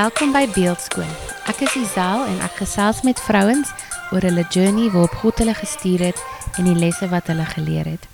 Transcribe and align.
Welkom 0.00 0.30
by 0.32 0.46
Beeldskoon. 0.48 1.08
Ek 1.50 1.58
is 1.66 1.74
Isel 1.76 2.22
en 2.24 2.38
ek 2.40 2.54
gesels 2.62 3.02
met 3.04 3.18
vrouens 3.20 3.68
oor 4.14 4.24
hulle 4.24 4.44
journey 4.54 4.86
waarop 4.94 5.18
God 5.20 5.42
hulle 5.42 5.52
gestuur 5.58 6.04
het 6.06 6.22
en 6.56 6.64
die 6.70 6.76
lesse 6.78 7.04
wat 7.10 7.28
hulle 7.28 7.44
geleer 7.50 7.90
het. 7.90 8.06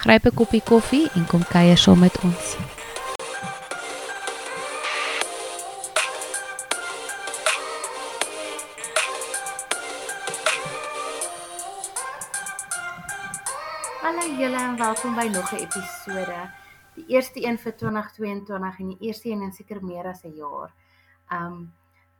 Gryp 0.00 0.26
'n 0.26 0.34
koppie 0.40 0.62
koffie 0.72 1.06
en 1.14 1.28
kom 1.30 1.44
kuier 1.52 1.78
saam 1.78 2.02
met 2.02 2.18
ons. 2.26 2.56
Hallo 14.02 14.24
julle 14.42 14.60
en 14.66 14.76
welkom 14.76 15.14
by 15.14 15.28
nog 15.30 15.52
'n 15.52 15.62
episode. 15.62 16.40
Die 16.94 17.06
eerste 17.06 17.46
een 17.46 17.58
vir 17.58 17.76
2022 17.76 18.78
en 18.78 18.88
die 18.88 19.06
eerste 19.06 19.28
een 19.28 19.42
in 19.42 19.52
seker 19.52 19.84
meer 19.84 20.06
as 20.06 20.24
'n 20.24 20.34
jaar. 20.34 20.70
Um 21.30 21.72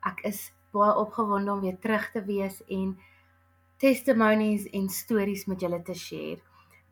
ek 0.06 0.24
is 0.30 0.52
baie 0.72 0.94
opgewonde 0.96 1.52
om 1.52 1.60
weer 1.60 1.78
terug 1.78 2.10
te 2.14 2.22
wees 2.24 2.60
en 2.68 2.94
testimonies 3.80 4.66
en 4.76 4.88
stories 4.88 5.46
met 5.50 5.60
julle 5.60 5.82
te 5.82 5.94
share. 5.94 6.40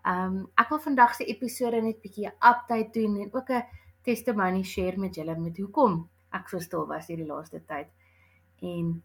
Um 0.05 0.47
ek 0.59 0.71
wil 0.73 0.83
vandag 0.85 1.15
se 1.15 1.25
episode 1.25 1.83
net 1.83 2.03
bietjie 2.03 2.29
'n 2.29 2.39
update 2.53 2.91
doen 2.93 3.21
en 3.23 3.35
ook 3.35 3.51
'n 3.51 3.65
testimony 4.03 4.62
share 4.62 4.97
met 4.97 5.15
julle 5.15 5.37
met 5.37 5.57
hoekom 5.59 6.09
ek 6.33 6.49
so 6.49 6.59
stil 6.59 6.87
was 6.87 7.07
hierdie 7.07 7.27
laaste 7.27 7.61
tyd. 7.67 7.89
En 8.62 9.03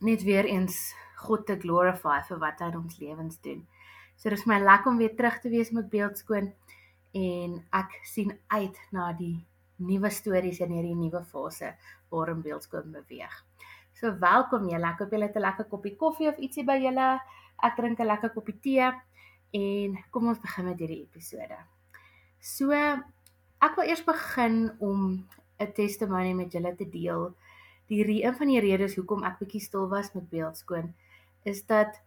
net 0.00 0.22
weer 0.22 0.44
eens 0.44 0.94
God 1.22 1.46
te 1.46 1.56
glorify 1.56 2.20
vir 2.28 2.38
wat 2.38 2.60
hy 2.60 2.70
in 2.72 2.76
ons 2.76 2.98
lewens 2.98 3.40
doen. 3.40 3.66
So 4.16 4.30
dis 4.30 4.44
my 4.46 4.58
lekker 4.62 4.90
om 4.90 4.98
weer 4.98 5.14
terug 5.16 5.40
te 5.40 5.48
wees 5.48 5.70
met 5.70 5.90
beeldskoon 5.90 6.52
en 7.12 7.56
ek 7.70 7.96
sien 8.04 8.32
uit 8.48 8.78
na 8.90 9.12
die 9.12 9.46
nuwe 9.86 10.10
stories 10.10 10.60
in 10.64 10.72
hierdie 10.76 10.96
nuwe 10.96 11.22
fase 11.24 11.74
waarin 12.12 12.42
beeldskoon 12.44 12.92
beweeg. 12.94 13.34
So 13.98 14.12
welkom 14.20 14.68
julle. 14.70 14.88
Ek 14.88 15.02
hoop 15.02 15.12
julle 15.14 15.28
het 15.28 15.36
'n 15.36 15.46
lekker 15.46 15.68
koppie 15.70 15.96
koffie 15.96 16.28
of 16.28 16.38
ietsie 16.38 16.64
by 16.64 16.78
julle. 16.80 17.20
Ek 17.62 17.76
drink 17.76 18.00
'n 18.00 18.06
lekker 18.06 18.30
koppie 18.30 18.58
tee 18.60 18.92
en 19.52 19.98
kom 20.10 20.28
ons 20.28 20.40
begin 20.40 20.64
met 20.64 20.78
hierdie 20.78 21.02
episode. 21.02 21.58
So 22.40 22.72
ek 22.72 23.76
wil 23.76 23.86
eers 23.86 24.04
begin 24.04 24.72
om 24.80 25.28
'n 25.60 25.72
testimony 25.72 26.32
met 26.32 26.52
julle 26.52 26.74
te 26.76 26.88
deel. 26.88 27.34
Die 27.88 28.24
een 28.24 28.34
van 28.34 28.48
die 28.48 28.60
redes 28.60 28.96
hoekom 28.96 29.24
ek 29.24 29.38
bietjie 29.38 29.60
stil 29.60 29.88
was 29.88 30.14
met 30.14 30.30
beeldskoon 30.30 30.94
is 31.44 31.66
dat 31.66 32.00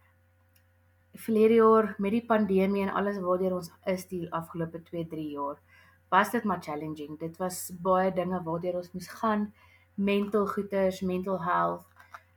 verlede 1.14 1.54
jaar 1.54 1.94
met 1.98 2.12
die 2.12 2.26
pandemie 2.26 2.82
en 2.82 2.92
alles 2.92 3.18
waardeur 3.18 3.54
ons 3.54 3.70
is 3.86 4.06
die 4.06 4.26
afgelope 4.32 4.82
2-3 4.82 5.30
jaar 5.32 5.60
was 6.08 6.30
dit 6.30 6.44
maar 6.44 6.62
challenging. 6.62 7.18
Dit 7.18 7.36
was 7.36 7.70
baie 7.82 8.12
dinge 8.12 8.42
waardeur 8.42 8.76
ons 8.76 8.92
moes 8.92 9.08
gaan, 9.08 9.52
mental 9.94 10.46
goeters, 10.46 11.00
mental 11.00 11.42
health, 11.42 11.86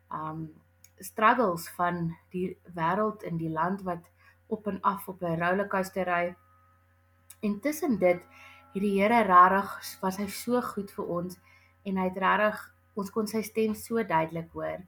um 0.10 0.50
struggles 1.00 1.70
van 1.78 2.10
die 2.34 2.58
wêreld 2.76 3.24
in 3.24 3.38
die 3.38 3.52
land 3.52 3.82
wat 3.88 4.04
op 4.48 4.68
en 4.68 4.82
af 4.82 5.08
op 5.08 5.22
'n 5.22 5.40
rollercoaster 5.40 6.06
ry. 6.06 6.36
En 7.42 7.60
tussen 7.60 8.00
dit 8.00 8.22
het 8.74 8.82
die 8.82 9.02
Here 9.02 9.24
regtig 9.24 10.00
was 10.02 10.18
hy 10.18 10.28
so 10.28 10.62
goed 10.62 10.92
vir 10.92 11.06
ons 11.06 11.40
en 11.84 11.98
hy 11.98 12.04
het 12.04 12.18
regtig 12.18 12.76
ons 12.94 13.10
kon 13.10 13.28
sy 13.28 13.42
stem 13.42 13.76
so 13.76 14.04
duidelik 14.04 14.52
hoor. 14.52 14.84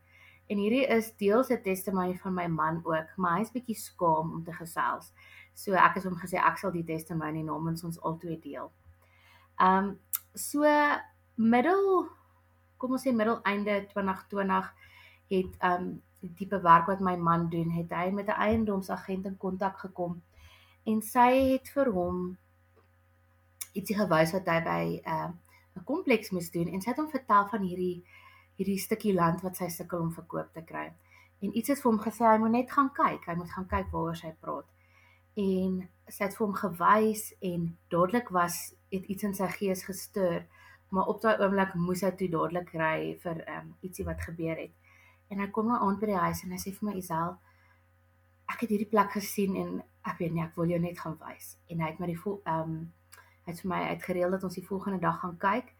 En 0.51 0.59
hierdie 0.59 0.83
is 0.91 1.13
deels 1.15 1.49
'n 1.49 1.61
testimony 1.63 2.17
van 2.17 2.33
my 2.33 2.47
man 2.47 2.81
ook, 2.83 3.15
maar 3.17 3.37
hy's 3.37 3.51
bietjie 3.51 3.75
skaam 3.75 4.31
om 4.35 4.43
te 4.43 4.53
gesels. 4.53 5.13
So 5.53 5.73
ek 5.73 5.95
het 5.95 6.03
hom 6.03 6.17
gesê 6.19 6.37
ek 6.37 6.57
sal 6.57 6.71
die 6.71 6.83
testimony 6.83 7.41
namens 7.41 7.83
ons 7.83 8.01
albei 8.01 8.39
deel. 8.39 8.71
Ehm 9.59 9.77
um, 9.77 9.99
so 10.33 10.63
middel 11.35 12.09
kom 12.77 12.91
ons 12.91 13.03
sê 13.07 13.13
middel 13.13 13.39
einde 13.43 13.85
2020 13.93 14.73
het 15.29 15.55
ehm 15.59 15.81
um, 15.81 16.01
die 16.21 16.33
tipe 16.37 16.59
werk 16.61 16.87
wat 16.87 16.99
my 17.01 17.15
man 17.17 17.49
doen, 17.49 17.69
het 17.69 17.89
hy 17.89 18.11
met 18.11 18.27
'n 18.27 18.41
eiendomsagent 18.47 19.25
in 19.25 19.37
kontak 19.37 19.79
gekom 19.79 20.21
en 20.85 21.01
sy 21.01 21.29
het 21.53 21.69
vir 21.69 21.91
hom 21.93 22.37
ietsie 23.73 23.95
gewys 23.97 24.33
wat 24.35 24.47
hy 24.47 24.59
by 24.65 24.83
ehm, 25.03 25.31
'n 25.31 25.79
uh, 25.79 25.85
kompleks 25.85 26.31
moes 26.31 26.51
doen 26.51 26.67
en 26.67 26.81
sy 26.81 26.89
het 26.89 26.99
hom 26.99 27.09
vertel 27.09 27.47
van 27.47 27.61
hierdie 27.61 28.03
hierdie 28.61 28.79
stukkie 28.79 29.15
land 29.17 29.41
wat 29.45 29.57
sy 29.57 29.67
sukkel 29.73 30.05
om 30.05 30.13
verkoop 30.13 30.53
te 30.53 30.63
kry. 30.65 30.91
En 31.41 31.57
iets 31.57 31.73
het 31.73 31.81
vir 31.81 31.89
hom 31.89 31.99
gesê 32.01 32.27
hy 32.27 32.37
moet 32.41 32.53
net 32.53 32.71
gaan 32.71 32.91
kyk, 32.93 33.25
hy 33.25 33.35
moet 33.39 33.51
gaan 33.51 33.67
kyk 33.69 33.89
waaroor 33.91 34.17
sy 34.19 34.31
praat. 34.39 34.67
En 35.41 35.79
sy 36.07 36.23
het 36.27 36.35
vir 36.37 36.45
hom 36.45 36.57
gewys 36.59 37.31
en 37.51 37.69
dadelik 37.89 38.29
was 38.35 38.61
het 38.93 39.07
iets 39.09 39.25
in 39.25 39.33
sy 39.35 39.47
gees 39.57 39.85
gestuur 39.87 40.43
maar 40.91 41.07
op 41.07 41.21
daai 41.23 41.39
oomblik 41.39 41.73
moes 41.79 42.01
hy 42.03 42.11
toe 42.19 42.27
dadelik 42.31 42.73
ry 42.75 42.95
vir 43.23 43.37
um, 43.47 43.69
ietsie 43.87 44.05
wat 44.05 44.23
gebeur 44.27 44.57
het. 44.59 44.73
En 45.31 45.39
hy 45.39 45.47
kom 45.55 45.69
nou 45.71 45.77
aan 45.79 45.99
by 46.01 46.09
die 46.09 46.19
huis 46.19 46.41
en 46.43 46.51
hy 46.51 46.59
sê 46.59 46.73
vir 46.75 46.89
my 46.89 46.95
Isel 46.99 47.37
ek 48.51 48.65
het 48.65 48.73
hierdie 48.73 48.89
plek 48.91 49.13
gesien 49.15 49.55
en 49.55 49.77
ek 50.09 50.19
weet 50.19 50.33
nie 50.35 50.43
ek 50.43 50.57
wil 50.59 50.73
jou 50.73 50.79
net 50.83 50.99
gaan 50.99 51.15
wys. 51.21 51.53
En 51.71 51.79
hy 51.79 51.93
het 51.93 52.01
my 52.03 52.09
die 52.11 52.19
ehm 52.19 52.73
um, 52.73 52.81
hy 53.45 53.53
het 53.53 53.61
vir 53.63 53.71
my 53.71 53.79
uitgereël 53.95 54.35
dat 54.35 54.43
ons 54.45 54.57
die 54.59 54.67
volgende 54.67 54.99
dag 55.01 55.15
gaan 55.23 55.37
kyk 55.41 55.71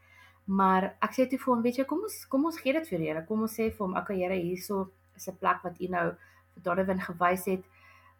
maar 0.45 0.95
ek 1.01 1.13
sê 1.13 1.27
toe 1.29 1.39
vir 1.39 1.53
hom 1.53 1.61
weet 1.61 1.77
jy 1.77 1.85
kom 1.85 2.01
ons 2.07 2.25
kom 2.25 2.45
ons 2.45 2.57
gee 2.57 2.73
dit 2.73 2.87
vir 2.89 2.99
Here 2.99 3.25
kom 3.25 3.41
ons 3.41 3.53
sê 3.59 3.69
vir 3.69 3.85
hom 3.85 3.95
okay 3.95 4.17
Here 4.17 4.35
hierso 4.35 4.89
is 5.15 5.27
'n 5.27 5.37
plek 5.37 5.63
wat 5.63 5.79
u 5.81 5.87
nou 5.87 6.07
vir 6.53 6.63
Donovan 6.63 6.99
gewys 6.99 7.45
het 7.45 7.63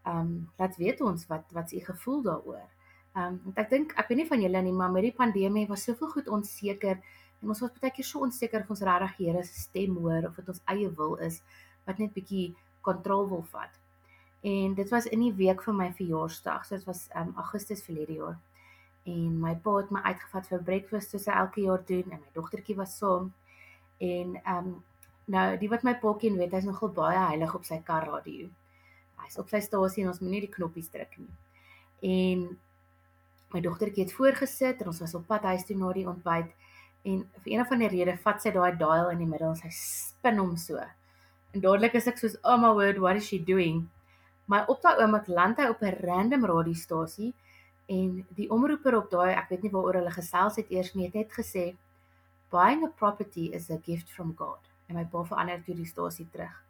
ehm 0.04 0.20
um, 0.20 0.50
laat 0.58 0.78
weet 0.78 1.02
ons 1.02 1.28
wat 1.28 1.52
wat 1.54 1.72
is 1.72 1.82
u 1.82 1.86
gevoel 1.86 2.22
daaroor. 2.22 2.68
Ehm 3.16 3.26
um, 3.26 3.42
want 3.44 3.58
ek 3.58 3.70
dink 3.70 3.94
ek 3.98 4.08
weet 4.08 4.18
nie 4.18 4.28
van 4.28 4.42
julle 4.42 4.62
nie, 4.62 4.74
maar 4.74 4.92
met 4.92 5.04
die 5.04 5.18
pandemie 5.18 5.68
was 5.68 5.84
soveel 5.84 6.09
goed 6.09 6.28
onseker 6.28 6.98
en 7.42 7.50
ons 7.50 7.62
was 7.62 7.74
baie 7.82 7.92
keer 7.92 8.06
so 8.06 8.20
onseker 8.26 8.62
of 8.62 8.70
ons 8.70 8.82
regtig 8.82 9.18
Here 9.18 9.44
se 9.44 9.59
stem 9.62 9.98
hoor 9.98 10.28
of 10.30 10.36
dit 10.36 10.50
ons 10.50 10.62
eie 10.74 10.90
wil 10.90 11.16
is 11.16 11.42
wat 11.86 12.00
net 12.00 12.14
bietjie 12.14 12.56
kontrol 12.82 13.30
wil 13.30 13.44
vat. 13.52 13.74
En 14.42 14.74
dit 14.74 14.90
was 14.90 15.06
in 15.06 15.20
die 15.20 15.34
week 15.34 15.62
van 15.64 15.78
my 15.78 15.92
verjaarsdag, 15.94 16.66
so 16.66 16.76
dit 16.76 16.86
was 16.86 17.08
ehm 17.09 17.28
um, 17.28 17.36
Augustus 17.36 17.84
verlede 17.84 18.14
jaar. 18.14 18.40
En 19.04 19.40
my 19.42 19.56
pa 19.56 19.78
het 19.78 19.92
my 19.92 20.02
uitgevat 20.06 20.48
vir 20.48 20.64
breakfast 20.64 21.12
soos 21.12 21.26
hy 21.26 21.34
elke 21.34 21.62
jaar 21.62 21.84
doen 21.86 22.12
en 22.12 22.20
my 22.20 22.32
dogtertjie 22.34 22.76
was 22.78 22.98
saam. 22.98 23.34
En 23.98 24.36
ehm 24.44 24.58
um, 24.58 24.80
nou 25.32 25.58
die 25.58 25.70
wat 25.70 25.84
my 25.84 25.94
pa 26.02 26.14
ken 26.20 26.38
weet 26.38 26.52
hy's 26.52 26.66
nogal 26.66 26.90
baie 26.90 27.18
heilig 27.18 27.54
op 27.56 27.64
sy 27.66 27.78
kar 27.86 28.08
radio 28.10 28.50
hy's 29.32 29.40
op 29.40 29.52
sy 29.52 29.62
stasie 29.64 30.04
en 30.04 30.12
ons 30.12 30.22
moenie 30.24 30.44
die 30.46 30.52
knoppies 30.52 30.90
druk 30.92 31.14
nie. 31.22 31.30
En 32.12 32.48
my 33.54 33.62
dogtertjie 33.64 34.06
het 34.06 34.16
voorgesit 34.16 34.82
en 34.82 34.92
ons 34.92 35.02
was 35.04 35.16
op 35.18 35.28
pad 35.30 35.46
huis 35.52 35.66
toe 35.68 35.78
na 35.78 35.92
die 35.96 36.08
ontbyt 36.10 36.52
en 37.08 37.24
vir 37.44 37.54
een 37.54 37.64
of 37.64 37.72
ander 37.74 37.94
rede 37.94 38.18
vat 38.26 38.44
sy 38.44 38.54
daai 38.56 38.76
dial 38.80 39.12
in 39.14 39.24
die 39.24 39.30
middel 39.30 39.54
en 39.54 39.60
sy 39.60 39.72
spin 39.76 40.40
hom 40.42 40.56
so. 40.60 40.82
En 41.52 41.64
dadelik 41.64 41.98
is 42.00 42.08
ek 42.08 42.20
soos, 42.20 42.38
"Oh 42.44 42.58
my 42.58 42.72
word, 42.74 43.00
what 43.00 43.16
is 43.16 43.28
she 43.28 43.40
doing?" 43.40 43.90
Maar 44.48 44.68
op 44.68 44.82
daai 44.82 45.00
oomblik 45.00 45.28
land 45.28 45.58
hy 45.58 45.68
op 45.70 45.82
'n 45.82 46.00
random 46.04 46.46
radiostasie 46.46 47.34
en 47.91 48.12
die 48.38 48.50
omroeper 48.53 48.96
op 48.97 49.09
daai, 49.12 49.34
ek 49.35 49.50
weet 49.52 49.66
nie 49.66 49.74
waaroor 49.74 50.00
hulle 50.00 50.13
gesels 50.16 50.59
het 50.62 50.69
eers 50.72 50.94
nie, 50.96 51.09
het 51.09 51.18
net 51.18 51.34
gesê, 51.35 51.75
"Buying 52.52 52.84
a 52.85 52.90
property 53.02 53.50
is 53.57 53.69
a 53.72 53.78
gift 53.84 54.12
from 54.12 54.35
God." 54.38 54.69
En 54.88 54.96
my 54.96 55.06
pa 55.06 55.24
verander 55.24 55.63
toe 55.63 55.75
die 55.75 55.85
stasie 55.85 56.28
terug. 56.31 56.63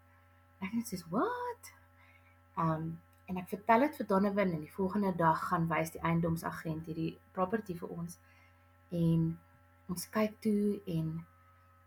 Ek 0.62 0.74
net 0.74 0.86
sê, 0.86 1.02
"What?" 1.10 1.74
Um 2.58 3.00
en 3.32 3.38
ek 3.38 3.48
vertel 3.48 3.80
dit 3.80 3.96
vir 3.96 4.08
Donovan 4.08 4.52
en 4.52 4.60
die 4.60 4.74
volgende 4.74 5.16
dag 5.16 5.48
gaan 5.48 5.68
wys 5.68 5.92
die 5.92 6.02
eiendomsagent 6.02 6.86
hierdie 6.86 7.18
property 7.32 7.78
vir 7.80 7.90
ons. 7.90 8.18
En 8.90 9.40
ons 9.88 10.10
kyk 10.10 10.34
toe 10.42 10.82
en 10.86 11.26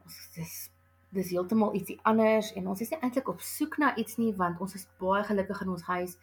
ons 0.05 0.17
dis 0.37 0.71
dis 1.15 1.31
heeltemal 1.31 1.75
ietsie 1.79 1.99
anders 2.03 2.53
en 2.59 2.67
ons 2.73 2.81
is 2.81 2.91
nie 2.91 2.99
eintlik 3.01 3.29
op 3.29 3.41
soek 3.41 3.77
na 3.79 3.93
iets 4.01 4.17
nie 4.19 4.33
want 4.41 4.61
ons 4.65 4.75
is 4.75 4.89
baie 4.99 5.23
gelukkig 5.29 5.61
in 5.63 5.69
ons 5.77 5.87
huis. 5.91 6.17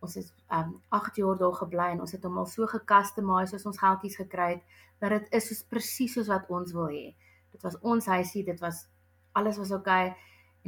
Ons 0.00 0.16
is 0.16 0.32
um 0.54 0.80
8 0.88 1.16
jaar 1.16 1.38
daar 1.38 1.54
gebly 1.54 1.90
en 1.92 2.00
ons 2.00 2.12
het 2.12 2.22
hom 2.24 2.38
al 2.38 2.46
so 2.46 2.66
gecustomize 2.66 3.54
as 3.54 3.66
ons 3.66 3.78
geldjies 3.78 4.16
gekry 4.16 4.50
het 4.52 4.62
dat 5.00 5.10
dit 5.10 5.32
is 5.32 5.48
soos 5.48 5.62
presies 5.62 6.12
soos 6.12 6.28
wat 6.28 6.48
ons 6.50 6.72
wil 6.72 6.88
hê. 6.88 7.14
Dit 7.50 7.62
was 7.62 7.78
ons 7.80 8.06
huisie, 8.06 8.44
dit 8.44 8.60
was 8.60 8.86
alles 9.32 9.58
was 9.58 9.70
oukei. 9.70 10.10
Okay 10.10 10.16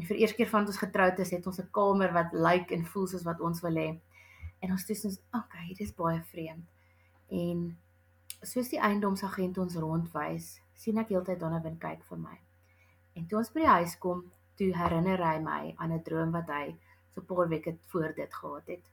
En 0.00 0.06
vir 0.08 0.20
eers 0.22 0.34
keer 0.36 0.48
van 0.48 0.66
ons 0.66 0.80
getroud 0.80 1.18
is, 1.20 1.30
het 1.34 1.46
ons 1.46 1.60
'n 1.60 1.70
kamer 1.78 2.12
wat 2.12 2.32
lyk 2.32 2.44
like 2.44 2.74
en 2.74 2.84
voel 2.92 3.06
soos 3.06 3.26
wat 3.28 3.40
ons 3.40 3.60
wil 3.60 3.76
hê. 3.82 3.88
En 4.62 4.70
ons 4.70 4.84
sê 4.84 4.94
ons, 5.04 5.18
okay, 5.40 5.66
dit 5.68 5.80
is 5.80 5.94
baie 5.94 6.22
vreemd. 6.32 6.66
En 7.28 7.78
soos 8.42 8.68
die 8.68 8.80
eiendomsagent 8.80 9.58
ons 9.58 9.76
rondwys, 9.76 10.60
sien 10.74 10.98
ek 10.98 11.08
heeltyd 11.08 11.40
Donovan 11.40 11.78
kyk 11.78 12.04
vir 12.04 12.18
my. 12.18 12.38
En 13.14 13.26
toe 13.26 13.38
ons 13.38 13.52
by 13.52 13.60
die 13.60 13.74
huis 13.76 13.98
kom, 13.98 14.24
toe 14.56 14.70
herinner 14.76 15.24
hy 15.24 15.38
my 15.38 15.74
aan 15.76 15.92
'n 15.92 16.02
droom 16.02 16.32
wat 16.32 16.48
hy 16.48 16.76
so 17.10 17.20
'n 17.20 17.26
paar 17.26 17.48
weke 17.48 17.76
voor 17.92 18.14
dit 18.14 18.34
gehad 18.34 18.66
het. 18.66 18.84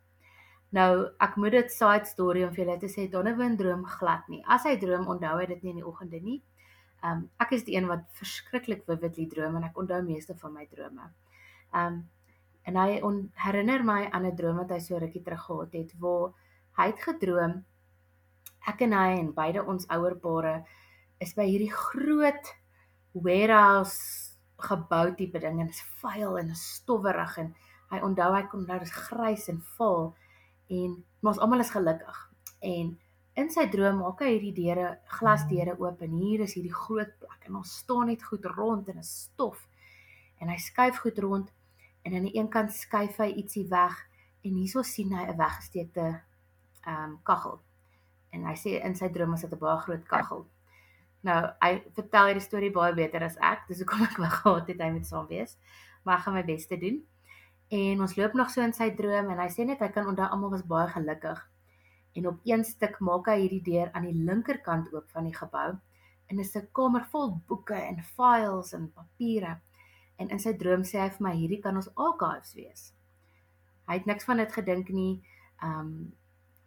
Nou, 0.75 1.07
ek 1.23 1.37
moet 1.39 1.51
dit 1.51 1.71
side 1.71 2.09
story 2.09 2.43
om 2.43 2.51
vir 2.51 2.65
julle 2.65 2.79
te 2.79 2.89
sê 2.91 3.07
Donovan 3.11 3.55
droom 3.55 3.85
glad 3.87 4.27
nie. 4.27 4.41
As 4.43 4.65
hy 4.67 4.75
droom, 4.81 5.07
onthou 5.07 5.37
hy 5.39 5.45
dit 5.47 5.63
nie 5.63 5.71
in 5.71 5.81
die 5.81 5.87
oggende 5.87 6.19
nie. 6.19 6.41
Um 7.05 7.27
ek 7.39 7.53
is 7.53 7.63
die 7.63 7.77
een 7.77 7.87
wat 7.87 8.03
verskriklik 8.17 8.83
vividly 8.89 9.27
droom 9.29 9.55
en 9.59 9.67
ek 9.67 9.77
onthou 9.77 10.01
meeste 10.03 10.35
van 10.41 10.53
my 10.53 10.65
drome. 10.71 11.11
Um 11.71 12.03
en 12.67 12.75
hy 12.75 12.99
herinner 13.45 13.83
my 13.83 14.09
aan 14.11 14.25
'n 14.25 14.35
droom 14.35 14.57
wat 14.57 14.71
hy 14.71 14.79
so 14.79 14.97
rukkie 14.99 15.23
terug 15.23 15.45
gehad 15.45 15.73
het 15.73 15.93
waar 15.99 16.33
hy 16.77 16.87
het 16.91 16.99
gedroom 16.99 17.63
ek 18.67 18.81
en 18.81 18.93
hy 18.93 19.09
en 19.19 19.31
beide 19.33 19.63
ons 19.63 19.87
ouer 19.95 20.15
pare 20.19 20.65
is 21.23 21.33
by 21.37 21.45
hierdie 21.47 21.71
groot 21.71 22.51
warehouse 23.13 24.35
gebou 24.69 25.15
tipe 25.15 25.39
ding 25.39 25.61
en 25.61 25.69
is 25.69 25.81
vuil 26.01 26.37
en 26.37 26.51
stowwerig 26.55 27.37
en 27.37 27.53
hy 27.93 28.01
onthou 28.03 28.33
hy 28.35 28.43
kon 28.51 28.65
nou 28.67 28.79
dis 28.79 28.91
grys 28.91 29.47
en 29.53 29.61
vol 29.77 30.15
en 30.67 30.95
ons 31.27 31.39
almal 31.39 31.59
is 31.59 31.73
gelukkig. 31.73 32.17
En 32.59 32.93
in 33.37 33.49
sy 33.53 33.67
droom 33.71 34.01
maak 34.01 34.21
hy 34.25 34.33
hierdie 34.33 34.55
deure 34.55 34.95
glasdeure 35.19 35.75
oop 35.77 36.01
en 36.05 36.13
hier 36.17 36.43
is 36.45 36.55
hierdie 36.57 36.73
groot 36.73 37.11
plek 37.21 37.47
en 37.49 37.59
ons 37.61 37.73
staan 37.83 38.09
net 38.11 38.23
goed 38.23 38.45
rond 38.55 38.89
en 38.89 39.01
is 39.03 39.13
stof. 39.27 39.67
En 40.41 40.49
hy 40.49 40.57
skuif 40.61 41.01
goed 41.03 41.19
rond 41.23 41.51
en 42.03 42.15
aan 42.15 42.27
die 42.29 42.37
een 42.37 42.49
kant 42.49 42.73
skuif 42.73 43.19
hy 43.21 43.29
ietsie 43.41 43.67
weg 43.69 43.95
en 44.45 44.55
hierso 44.55 44.83
sien 44.83 45.13
hy 45.13 45.25
'n 45.27 45.37
weggesteekte 45.37 46.07
ehm 46.87 47.03
um, 47.03 47.17
kaggel. 47.23 47.59
En 48.31 48.45
hy 48.45 48.55
sê 48.55 48.77
in 48.83 48.95
sy 48.95 49.09
droom 49.09 49.33
is 49.33 49.41
dit 49.41 49.53
'n 49.53 49.59
baie 49.59 49.81
groot 49.85 50.05
kaggel. 50.07 50.47
Nou 51.21 51.41
hy 51.59 51.83
vertel 51.95 52.25
hierdie 52.25 52.47
storie 52.47 52.71
baie 52.71 52.93
beter 52.93 53.23
as 53.23 53.37
ek 53.37 53.67
dis 53.67 53.79
hoekom 53.79 54.03
ek 54.03 54.17
wou 54.17 54.29
gehad 54.29 54.67
het 54.67 54.81
hy 54.81 54.91
moet 54.91 55.05
saam 55.05 55.27
wees. 55.27 55.57
Maar 56.03 56.17
ek 56.17 56.23
gaan 56.23 56.33
my 56.33 56.43
bes 56.43 56.67
te 56.67 56.77
doen 56.77 57.03
en 57.69 58.01
ons 58.01 58.15
loop 58.15 58.33
nog 58.33 58.49
so 58.49 58.61
in 58.61 58.73
sy 58.73 58.89
droom 58.95 59.31
en 59.31 59.39
hy 59.39 59.49
sê 59.51 59.65
net 59.65 59.79
hy 59.83 59.89
kan 59.95 60.07
onthou 60.07 60.27
almal 60.31 60.53
was 60.55 60.65
baie 60.67 60.87
gelukkig 60.93 61.43
en 62.17 62.27
op 62.27 62.39
een 62.43 62.63
stuk 62.65 62.99
maak 62.99 63.27
hy 63.29 63.41
hierdie 63.43 63.63
deur 63.63 63.91
aan 63.93 64.07
die 64.07 64.25
linkerkant 64.29 64.93
oop 64.93 65.09
van 65.13 65.27
die 65.29 65.35
gebou 65.35 65.69
en 66.27 66.39
is 66.39 66.55
'n 66.55 66.67
kamer 66.71 67.05
vol 67.11 67.29
boeke 67.47 67.75
en 67.75 68.03
files 68.03 68.73
en 68.73 68.91
papiere 68.91 69.59
en 70.17 70.29
in 70.29 70.39
sy 70.39 70.53
droom 70.53 70.83
sê 70.83 70.99
hy 70.99 71.09
vir 71.09 71.25
my 71.27 71.33
hierdie 71.35 71.61
kan 71.61 71.75
ons 71.75 71.89
archives 71.95 72.53
wees. 72.57 72.93
Hy 73.87 73.99
het 73.99 74.05
niks 74.09 74.25
van 74.25 74.37
dit 74.37 74.51
gedink 74.53 74.89
nie. 74.89 75.21
Um 75.63 76.13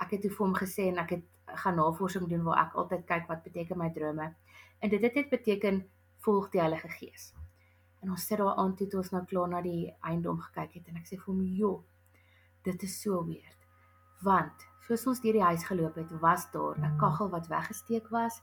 ek 0.00 0.10
het 0.10 0.22
toe 0.22 0.30
vir 0.30 0.46
hom 0.46 0.54
gesê 0.54 0.88
en 0.88 0.98
ek 0.98 1.10
het 1.10 1.24
gaan 1.64 1.76
navorsing 1.76 2.28
doen 2.28 2.44
waar 2.44 2.66
ek 2.66 2.74
altyd 2.74 3.06
kyk 3.06 3.28
wat 3.28 3.42
beteken 3.42 3.78
my 3.78 3.90
drome. 3.90 4.34
En 4.80 4.90
dit 4.90 5.02
het 5.02 5.14
net 5.14 5.30
beteken 5.30 5.84
volg 6.24 6.50
die 6.50 6.60
Heilige 6.60 6.88
Gees. 6.88 7.32
En 8.00 8.10
ons 8.10 8.26
sit 8.26 8.38
daar 8.38 8.56
aan 8.56 8.74
toe 8.76 8.88
ons 8.96 9.10
nou 9.10 9.24
klaar 9.24 9.48
na 9.48 9.60
die 9.60 9.94
eiendom 10.00 10.40
gekyk 10.40 10.72
het 10.74 10.88
en 10.88 10.96
ek 10.96 11.06
sê 11.06 11.16
vir 11.16 11.26
hom, 11.26 11.42
"Jo, 11.42 11.84
dit 12.62 12.82
is 12.82 13.00
so 13.02 13.24
weird." 13.24 13.66
Want 14.22 14.66
soos 14.86 15.06
ons 15.06 15.20
deur 15.20 15.32
die 15.32 15.48
huis 15.50 15.64
geloop 15.64 15.94
het, 15.94 16.10
was 16.20 16.50
daar 16.50 16.78
'n 16.78 16.98
kaggel 16.98 17.30
wat 17.30 17.48
weggesteek 17.48 18.08
was 18.08 18.42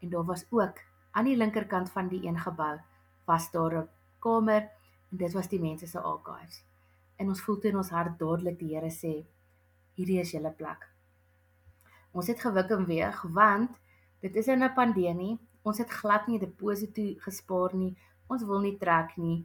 en 0.00 0.10
daar 0.10 0.24
was 0.24 0.46
ook 0.50 0.78
aan 1.12 1.24
die 1.24 1.36
linkerkant 1.36 1.90
van 1.90 2.08
die 2.08 2.26
een 2.26 2.38
gebou 2.38 2.78
was 3.24 3.50
daar 3.50 3.74
'n 3.78 3.88
kamer 4.18 4.70
en 5.10 5.16
dit 5.16 5.32
was 5.32 5.48
die 5.48 5.60
mense 5.60 5.86
se 5.86 6.00
archives. 6.00 6.64
En 7.16 7.28
ons 7.28 7.40
voel 7.40 7.58
toe 7.58 7.70
in 7.70 7.76
ons 7.76 7.90
hart 7.90 8.18
dadelik 8.18 8.58
die 8.58 8.74
Here 8.74 8.90
sê 8.90 9.26
hierdie 9.94 10.20
is 10.20 10.30
julle 10.30 10.50
plek. 10.50 10.88
Ons 12.12 12.26
het 12.26 12.40
gewik 12.40 12.70
en 12.70 12.86
weeg 12.86 13.22
want 13.22 13.70
dit 14.20 14.36
is 14.36 14.46
in 14.46 14.62
'n 14.62 14.74
pandemie. 14.74 15.38
Ons 15.62 15.78
het 15.78 15.90
glad 15.90 16.26
nie 16.26 16.38
'n 16.38 16.40
deposito 16.40 17.02
gespaar 17.18 17.74
nie. 17.74 17.96
Ons 18.28 18.44
wil 18.48 18.60
nie 18.64 18.76
trek 18.80 19.16
nie. 19.16 19.40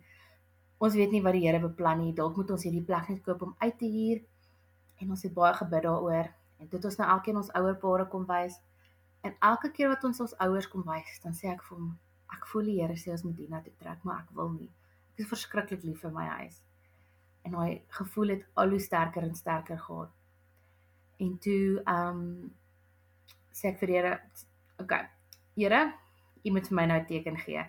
Ons 0.84 0.98
weet 1.00 1.14
nie 1.16 1.22
wat 1.24 1.38
die 1.38 1.46
Here 1.46 1.62
beplan 1.64 2.02
nie. 2.04 2.14
Dalk 2.16 2.38
moet 2.38 2.52
ons 2.52 2.66
hierdie 2.68 2.84
plek 2.84 3.10
net 3.10 3.24
koop 3.24 3.42
om 3.48 3.56
uit 3.64 3.78
te 3.80 3.88
huur. 3.88 4.24
En 5.02 5.14
ons 5.16 5.24
het 5.24 5.34
baie 5.34 5.54
gebid 5.60 5.86
daaroor. 5.88 6.32
En 6.60 6.70
dit 6.72 6.86
ons 6.90 6.98
nou 7.00 7.10
elkeen 7.16 7.40
ons 7.40 7.52
ouer 7.60 7.78
pare 7.80 8.08
kom 8.12 8.26
wys. 8.28 8.60
En 9.24 9.36
elke 9.40 9.72
keer 9.72 9.88
wat 9.94 10.04
ons 10.04 10.20
ons 10.20 10.36
ouers 10.46 10.68
kom 10.68 10.84
wys, 10.88 11.20
dan 11.24 11.36
sê 11.36 11.48
ek 11.54 11.64
vir 11.64 11.78
hom, 11.78 11.94
ek 12.36 12.48
voel 12.52 12.68
die 12.68 12.80
Here 12.82 12.98
sê 13.00 13.14
ons 13.16 13.24
moet 13.24 13.40
hierna 13.40 13.62
toe 13.64 13.74
trek, 13.80 14.02
maar 14.04 14.26
ek 14.26 14.34
wil 14.36 14.52
nie. 14.52 14.70
Ek 15.14 15.24
is 15.24 15.30
verskriklik 15.32 15.86
lief 15.88 16.04
vir 16.04 16.12
my 16.16 16.26
huis. 16.42 16.60
En 17.48 17.56
hy 17.60 17.70
gevoel 18.00 18.36
het 18.36 18.44
al 18.60 18.76
hoe 18.76 18.82
sterker 18.84 19.24
en 19.24 19.36
sterker 19.36 19.80
gehad. 19.80 20.12
En 21.24 21.38
toe 21.46 21.80
ehm 21.80 22.20
um, 22.20 22.52
sê 23.54 23.72
ek 23.72 23.80
vir 23.80 23.92
die 23.92 23.98
Here, 24.00 24.14
okay. 24.84 25.04
Here, 25.56 25.84
U 26.44 26.52
moet 26.52 26.68
vir 26.68 26.76
my 26.76 26.86
nou 26.90 27.00
teken 27.08 27.38
gee. 27.40 27.64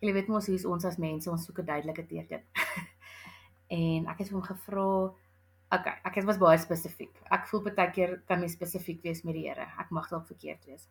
Jy 0.00 0.12
weet 0.12 0.28
mos 0.28 0.46
hoe 0.46 0.72
ons 0.72 0.84
as 0.84 0.98
mense, 0.98 1.30
ons 1.30 1.44
soek 1.44 1.58
'n 1.58 1.66
duidelike 1.66 2.06
teken. 2.06 2.42
en 3.80 4.06
ek 4.06 4.18
het 4.18 4.30
hom 4.30 4.42
gevra 4.42 5.14
Okay, 5.74 5.96
ek 6.04 6.14
het 6.14 6.24
was 6.24 6.38
baie 6.38 6.58
spesifiek. 6.58 7.16
Ek 7.32 7.48
voel 7.48 7.62
baie 7.62 7.90
keer 7.90 8.22
kan 8.28 8.38
my 8.38 8.46
spesifiek 8.46 9.02
wees 9.02 9.24
met 9.24 9.34
die 9.34 9.48
Here. 9.48 9.66
Ek 9.80 9.90
mag 9.90 10.06
dalk 10.08 10.26
verkeerd 10.26 10.62
wees. 10.66 10.86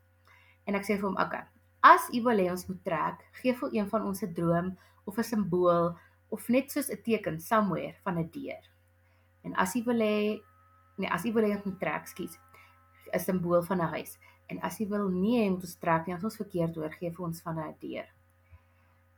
En 0.66 0.76
ek 0.76 0.84
sê 0.84 0.98
vir 0.98 1.08
hom, 1.08 1.16
okay, 1.16 1.46
As 1.84 2.08
U 2.16 2.22
wil 2.24 2.40
hê 2.40 2.48
ons 2.48 2.64
moet 2.70 2.80
trek, 2.88 3.24
gee 3.42 3.52
vir 3.60 3.74
een 3.76 3.88
van 3.92 4.06
ons 4.08 4.24
'n 4.24 4.34
droom 4.34 4.68
of 5.04 5.18
'n 5.20 5.24
simbool 5.24 5.98
of 6.32 6.48
net 6.50 6.72
soos 6.72 6.90
'n 6.90 7.02
teken 7.04 7.40
somewhere 7.40 7.96
van 8.04 8.20
'n 8.20 8.30
deur. 8.32 8.64
En 9.44 9.54
as 9.56 9.76
U 9.76 9.84
wil 9.84 10.00
hê 10.00 10.40
nee, 10.98 11.10
as 11.10 11.26
U 11.26 11.34
wil 11.34 11.44
hê 11.44 11.56
ons 11.56 11.66
moet 11.66 11.80
trek, 11.80 12.08
skiet 12.08 12.40
'n 13.14 13.20
simbool 13.20 13.64
van 13.64 13.82
'n 13.82 13.92
huis. 13.96 14.18
En 14.48 14.62
as 14.62 14.80
U 14.80 14.88
wil 14.88 15.10
nie 15.10 15.40
hê 15.40 15.52
ons 15.52 15.76
trek 15.76 16.08
nie, 16.08 16.16
ons 16.16 16.38
verkeerd 16.38 16.76
hoor, 16.76 16.92
gee 16.92 17.12
vir 17.12 17.26
ons 17.26 17.42
van 17.42 17.60
'n 17.60 17.76
deur. 17.80 18.08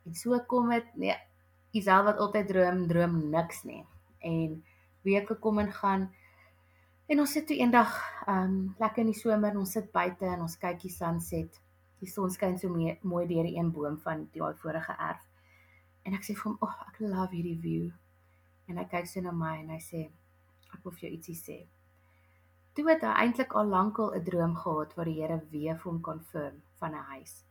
En 0.05 0.15
so 0.15 0.39
kom 0.47 0.69
dit, 0.69 0.95
nee, 0.95 1.15
Isel 1.71 2.03
wat 2.03 2.17
altyd 2.17 2.47
droom, 2.47 2.87
droom 2.87 3.17
niks 3.29 3.63
nie. 3.63 3.83
En 4.19 4.63
weke 5.01 5.35
kom 5.35 5.59
en 5.59 5.71
gaan. 5.71 6.07
En 7.07 7.19
ons 7.19 7.31
sit 7.31 7.47
toe 7.47 7.57
eendag, 7.57 7.91
ehm, 8.25 8.43
um, 8.43 8.75
lekker 8.79 9.05
in 9.05 9.11
die 9.11 9.19
somer, 9.19 9.57
ons 9.57 9.71
sit 9.71 9.91
buite 9.91 10.25
en 10.25 10.41
ons 10.41 10.57
kyk 10.57 10.81
die 10.81 10.93
sunset 10.93 11.61
die 12.05 12.11
son 12.11 12.31
skyn 12.31 12.59
so 12.59 12.71
mee, 12.71 12.97
mooi 13.07 13.25
deur 13.29 13.47
die 13.47 13.55
een 13.57 13.71
boom 13.73 13.97
van 14.03 14.25
die 14.33 14.41
daai 14.41 14.57
vorige 14.61 14.95
erf. 15.09 15.23
En 16.05 16.17
ek 16.17 16.25
sê 16.27 16.35
vir 16.35 16.43
hom, 16.49 16.57
"Ag, 16.61 16.75
oh, 16.75 16.87
ek 16.89 16.99
love 16.99 17.33
hierdie 17.33 17.61
view." 17.61 17.91
En 18.67 18.77
hy 18.77 18.85
kyk 18.85 19.07
so 19.07 19.21
na 19.21 19.31
my 19.31 19.57
en 19.59 19.69
hy 19.69 19.79
sê, 19.79 20.11
"Ek 20.73 20.83
wil 20.83 20.91
vir 20.91 21.09
jou 21.09 21.11
ietsie 21.11 21.35
sê." 21.35 21.67
Toe 22.75 22.89
het 22.89 23.01
hy 23.01 23.13
eintlik 23.23 23.55
al 23.55 23.67
lankal 23.67 24.13
'n 24.13 24.23
droom 24.23 24.55
gehad 24.55 24.95
waar 24.95 25.05
die 25.05 25.21
Here 25.21 25.41
weer 25.51 25.75
vir 25.75 25.91
hom 25.91 26.01
confirm 26.01 26.61
van 26.79 26.91
'n 26.91 27.05
huis. 27.13 27.43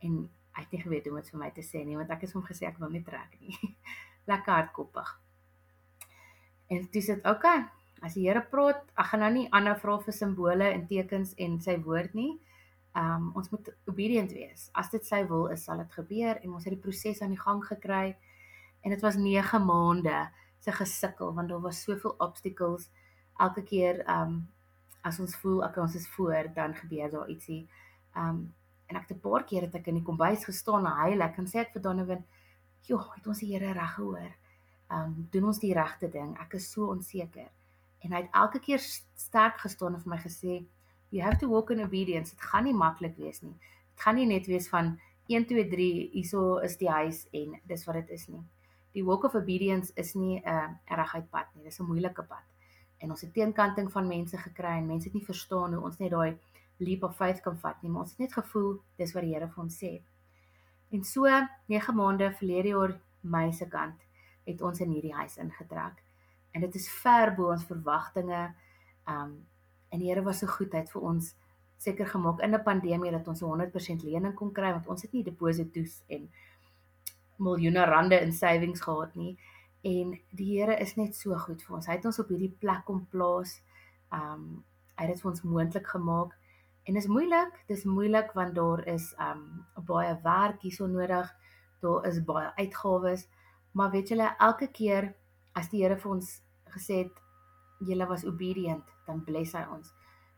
En 0.00 0.30
hy 0.56 0.64
het 0.64 0.72
nie 0.72 0.82
geweet 0.82 1.06
hoe 1.06 1.14
om 1.14 1.20
dit 1.20 1.30
vir 1.34 1.40
my 1.40 1.50
te 1.54 1.64
sê 1.64 1.84
nie, 1.84 1.96
want 1.98 2.10
ek 2.10 2.24
het 2.24 2.34
hom 2.36 2.44
gesê 2.46 2.66
ek 2.68 2.80
wil 2.80 2.92
nie 2.92 3.04
trek 3.04 3.36
nie. 3.40 3.56
Lekker 4.30 4.52
hardkoppig. 4.52 5.10
En 6.72 6.88
dit, 6.92 7.10
okay. 7.28 7.66
As 8.04 8.16
die 8.16 8.26
Here 8.26 8.42
praat, 8.50 8.82
ek 8.98 9.12
gaan 9.12 9.22
nou 9.24 9.30
nie 9.32 9.46
ander 9.56 9.76
vra 9.80 9.96
vir 10.04 10.16
simbole 10.16 10.66
en 10.72 10.84
tekens 10.88 11.32
en 11.40 11.60
sy 11.64 11.78
woord 11.84 12.16
nie 12.16 12.34
um 12.96 13.30
ons 13.36 13.50
moet 13.52 13.68
obedient 13.90 14.32
wees. 14.32 14.70
As 14.72 14.88
dit 14.92 15.04
sy 15.04 15.20
wil 15.28 15.50
is, 15.52 15.66
sal 15.68 15.82
dit 15.82 15.96
gebeur 15.98 16.40
en 16.40 16.54
ons 16.56 16.64
het 16.64 16.72
die 16.72 16.80
proses 16.80 17.20
aan 17.22 17.34
die 17.34 17.40
gang 17.40 17.60
gekry. 17.64 18.16
En 18.80 18.94
dit 18.94 19.02
was 19.04 19.18
9 19.20 19.60
maande 19.66 20.20
se 20.64 20.72
gesukkel 20.72 21.34
want 21.36 21.52
daar 21.52 21.60
was 21.60 21.82
soveel 21.84 22.16
obstacles. 22.24 22.88
Elke 23.40 23.64
keer 23.68 24.00
um 24.08 24.46
as 25.06 25.20
ons 25.22 25.36
voel 25.38 25.60
ek 25.68 25.76
ons 25.78 25.94
is 25.94 26.06
voor, 26.16 26.48
dan 26.54 26.74
gebeur 26.74 27.12
daar 27.12 27.28
ietsie. 27.30 27.66
Um 28.16 28.48
en 28.86 28.96
ek 28.96 29.08
het 29.08 29.16
'n 29.16 29.20
paar 29.20 29.44
keer 29.44 29.62
het 29.62 29.74
ek 29.74 29.86
in 29.86 29.94
die 29.94 30.02
kombuis 30.02 30.44
gestaan 30.44 30.86
en 30.86 30.92
huil. 30.92 31.20
Ek 31.20 31.34
kan 31.34 31.46
sê 31.46 31.58
ek 31.58 31.72
vir 31.72 31.82
Donovan, 31.82 32.24
"Joh, 32.82 33.14
het 33.14 33.26
ons 33.26 33.38
die 33.38 33.52
Here 33.52 33.72
reg 33.72 33.94
gehoor? 33.94 34.32
Um 34.90 35.28
doen 35.30 35.44
ons 35.44 35.58
die 35.58 35.74
regte 35.74 36.08
ding? 36.08 36.38
Ek 36.38 36.54
is 36.54 36.70
so 36.70 36.86
onseker." 36.86 37.50
En 38.00 38.12
hy 38.12 38.22
het 38.22 38.30
elke 38.32 38.60
keer 38.60 38.78
sterk 39.14 39.58
gestaan 39.58 39.94
en 39.94 40.00
vir 40.00 40.10
my 40.10 40.18
gesê, 40.18 40.66
you 41.10 41.22
have 41.22 41.38
to 41.38 41.48
walk 41.48 41.70
in 41.70 41.82
obedience. 41.82 42.30
Dit 42.30 42.40
gaan 42.40 42.64
nie 42.64 42.74
maklik 42.74 43.16
wees 43.16 43.42
nie. 43.42 43.56
Dit 43.94 44.04
gaan 44.04 44.14
nie 44.14 44.26
net 44.26 44.46
wees 44.46 44.68
van 44.68 45.00
1 45.26 45.46
2 45.46 45.68
3 45.68 46.10
hierso 46.12 46.58
is 46.58 46.76
die 46.76 46.90
huis 46.90 47.26
en 47.32 47.60
dis 47.66 47.84
wat 47.86 47.94
dit 47.94 48.10
is 48.10 48.28
nie. 48.28 48.42
Die 48.94 49.04
walk 49.04 49.24
of 49.24 49.34
obedience 49.34 49.92
is 49.94 50.14
nie 50.14 50.40
'n 50.40 50.48
uh, 50.48 50.68
reguit 50.88 51.30
pad 51.30 51.46
nie. 51.54 51.64
Dis 51.64 51.80
'n 51.80 51.84
moeilike 51.84 52.22
pad. 52.22 52.44
En 52.98 53.10
ons 53.10 53.20
het 53.20 53.32
teenkanting 53.32 53.92
van 53.92 54.06
mense 54.06 54.36
gekry 54.36 54.78
en 54.78 54.86
mense 54.86 55.08
het 55.08 55.14
nie 55.14 55.24
verstaan 55.24 55.74
hoe 55.74 55.84
ons 55.84 55.98
net 55.98 56.10
daai 56.10 56.38
leap 56.78 57.02
of 57.02 57.16
faith 57.16 57.40
kan 57.40 57.58
vat 57.58 57.82
nie, 57.82 57.90
maar 57.90 58.02
ons 58.02 58.10
het 58.10 58.18
net 58.18 58.32
gevoel 58.32 58.80
dis 58.96 59.12
wat 59.14 59.22
die 59.22 59.34
Here 59.34 59.48
vir 59.48 59.62
ons 59.62 59.78
sê. 59.82 60.02
En 60.92 61.04
so 61.04 61.26
9 61.68 61.94
maande 61.94 62.30
verlede 62.38 62.68
jaar 62.68 63.00
my 63.22 63.50
se 63.52 63.66
kant 63.68 64.02
het 64.46 64.62
ons 64.62 64.80
in 64.80 64.90
hierdie 64.90 65.14
huis 65.14 65.36
ingetrek. 65.36 66.02
En 66.54 66.60
dit 66.60 66.74
is 66.74 66.88
ver 67.02 67.34
bo 67.34 67.50
ons 67.50 67.64
verwagtinge. 67.64 68.54
Um 69.08 69.46
En 69.88 69.98
die 69.98 70.08
Here 70.10 70.22
was 70.22 70.38
so 70.38 70.46
goed, 70.46 70.72
het 70.72 70.90
vir 70.90 71.04
ons 71.08 71.34
seker 71.80 72.08
gemaak 72.10 72.40
in 72.44 72.54
'n 72.54 72.62
pandemie 72.62 73.10
dat 73.10 73.28
ons 73.28 73.42
'n 73.42 73.46
100% 73.46 74.02
lening 74.02 74.34
kon 74.34 74.52
kry 74.52 74.70
want 74.72 74.86
ons 74.86 75.02
het 75.02 75.12
nie 75.12 75.22
deposito's 75.22 76.02
en 76.06 76.30
miljoene 77.36 77.84
rande 77.84 78.20
in 78.20 78.32
savings 78.32 78.80
gehad 78.80 79.14
nie. 79.14 79.38
En 79.82 80.18
die 80.30 80.58
Here 80.58 80.76
is 80.80 80.96
net 80.96 81.14
so 81.14 81.34
goed 81.34 81.62
vir 81.62 81.76
ons. 81.76 81.86
Hy 81.86 81.92
het 81.92 82.04
ons 82.04 82.18
op 82.18 82.28
hierdie 82.28 82.56
plek 82.58 82.84
kom 82.84 83.06
plaas. 83.10 83.62
Um 84.12 84.64
hy 84.96 85.04
het 85.04 85.14
dit 85.14 85.20
vir 85.20 85.30
ons 85.30 85.42
moontlik 85.42 85.86
gemaak. 85.86 86.35
En 86.86 86.94
dit 86.94 87.02
is 87.02 87.10
moeilik, 87.10 87.54
dis 87.66 87.84
moeilik 87.84 88.30
want 88.38 88.54
daar 88.54 88.84
is 88.86 89.10
um 89.18 89.42
baie 89.88 90.12
werk 90.22 90.62
hierso 90.62 90.86
nodig. 90.86 91.32
Daar 91.82 92.06
is 92.06 92.20
baie 92.24 92.52
uitgawes. 92.54 93.26
Maar 93.74 93.90
weet 93.90 94.08
julle, 94.08 94.28
elke 94.38 94.68
keer 94.70 95.10
as 95.58 95.68
die 95.72 95.82
Here 95.82 95.96
vir 95.98 96.12
ons 96.12 96.28
gesê 96.76 97.02
het 97.04 97.22
julle 97.86 98.06
was 98.06 98.24
obedient, 98.24 98.86
dan 99.06 99.24
bless 99.24 99.56
hy 99.58 99.64
ons. 99.72 99.90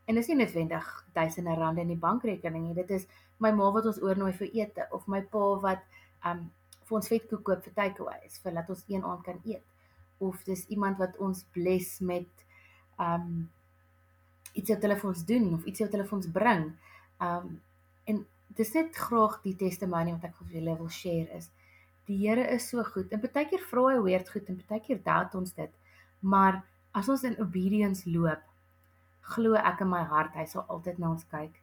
En 0.09 0.17
dis 0.17 0.27
nie 0.31 0.39
noodwendig 0.39 0.87
duisende 1.13 1.53
rande 1.55 1.85
in 1.85 1.93
die 1.93 2.01
bankrekening 2.01 2.65
nie. 2.65 2.75
Dit 2.75 2.89
is 2.97 3.05
my 3.37 3.51
ma 3.53 3.69
wat 3.75 3.85
ons 3.91 4.01
oornooi 4.01 4.33
vir 4.39 4.49
ete 4.57 4.87
of 4.95 5.05
my 5.07 5.21
pa 5.21 5.51
wat 5.61 5.85
um 6.25 6.47
vir 6.89 6.97
ons 6.97 7.11
vetkoek 7.11 7.45
koop 7.45 7.61
vir 7.67 7.75
takeaways 7.77 8.41
vir 8.41 8.57
laat 8.57 8.73
ons 8.73 8.83
een 8.89 9.05
aand 9.05 9.21
kan 9.27 9.37
eet. 9.45 9.65
Of 10.17 10.41
dis 10.49 10.65
iemand 10.73 10.97
wat 10.97 11.13
ons 11.21 11.45
bless 11.53 12.01
met 12.01 12.45
um 12.97 13.45
iets 14.53 14.73
wat 14.73 14.85
hulle 14.85 14.97
vir 14.99 15.09
ons 15.09 15.23
doen 15.25 15.53
of 15.53 15.65
iets 15.69 15.83
wat 15.83 15.95
hulle 15.95 16.07
vir 16.09 16.17
ons 16.17 16.31
bring. 16.39 16.65
Um 17.29 17.55
en 18.09 18.25
dis 18.57 18.73
net 18.73 18.95
graag 18.97 19.39
die 19.43 19.55
testimonie 19.55 20.15
wat 20.15 20.29
ek 20.31 20.37
vir 20.39 20.59
julle 20.59 20.75
wil 20.79 20.89
share 20.89 21.29
is. 21.37 21.49
Die 22.09 22.17
Here 22.17 22.47
is 22.55 22.69
so 22.69 22.83
goed. 22.83 23.11
En 23.13 23.21
baie 23.21 23.45
keer 23.45 23.61
vra 23.69 23.85
hy 23.91 23.99
weird 24.01 24.29
goed 24.33 24.49
en 24.49 24.61
baie 24.69 24.81
keer 24.81 25.01
doubt 25.05 25.35
ons 25.37 25.53
dit. 25.53 25.73
Maar 26.19 26.63
as 26.97 27.09
ons 27.09 27.23
in 27.23 27.37
obedience 27.39 28.09
loop, 28.09 28.41
glo 29.35 29.59
ek 29.59 29.83
in 29.85 29.91
my 29.91 30.01
hart 30.09 30.33
hy 30.35 30.45
sal 30.49 30.65
altyd 30.67 30.97
na 30.99 31.11
ons 31.13 31.27
kyk. 31.29 31.53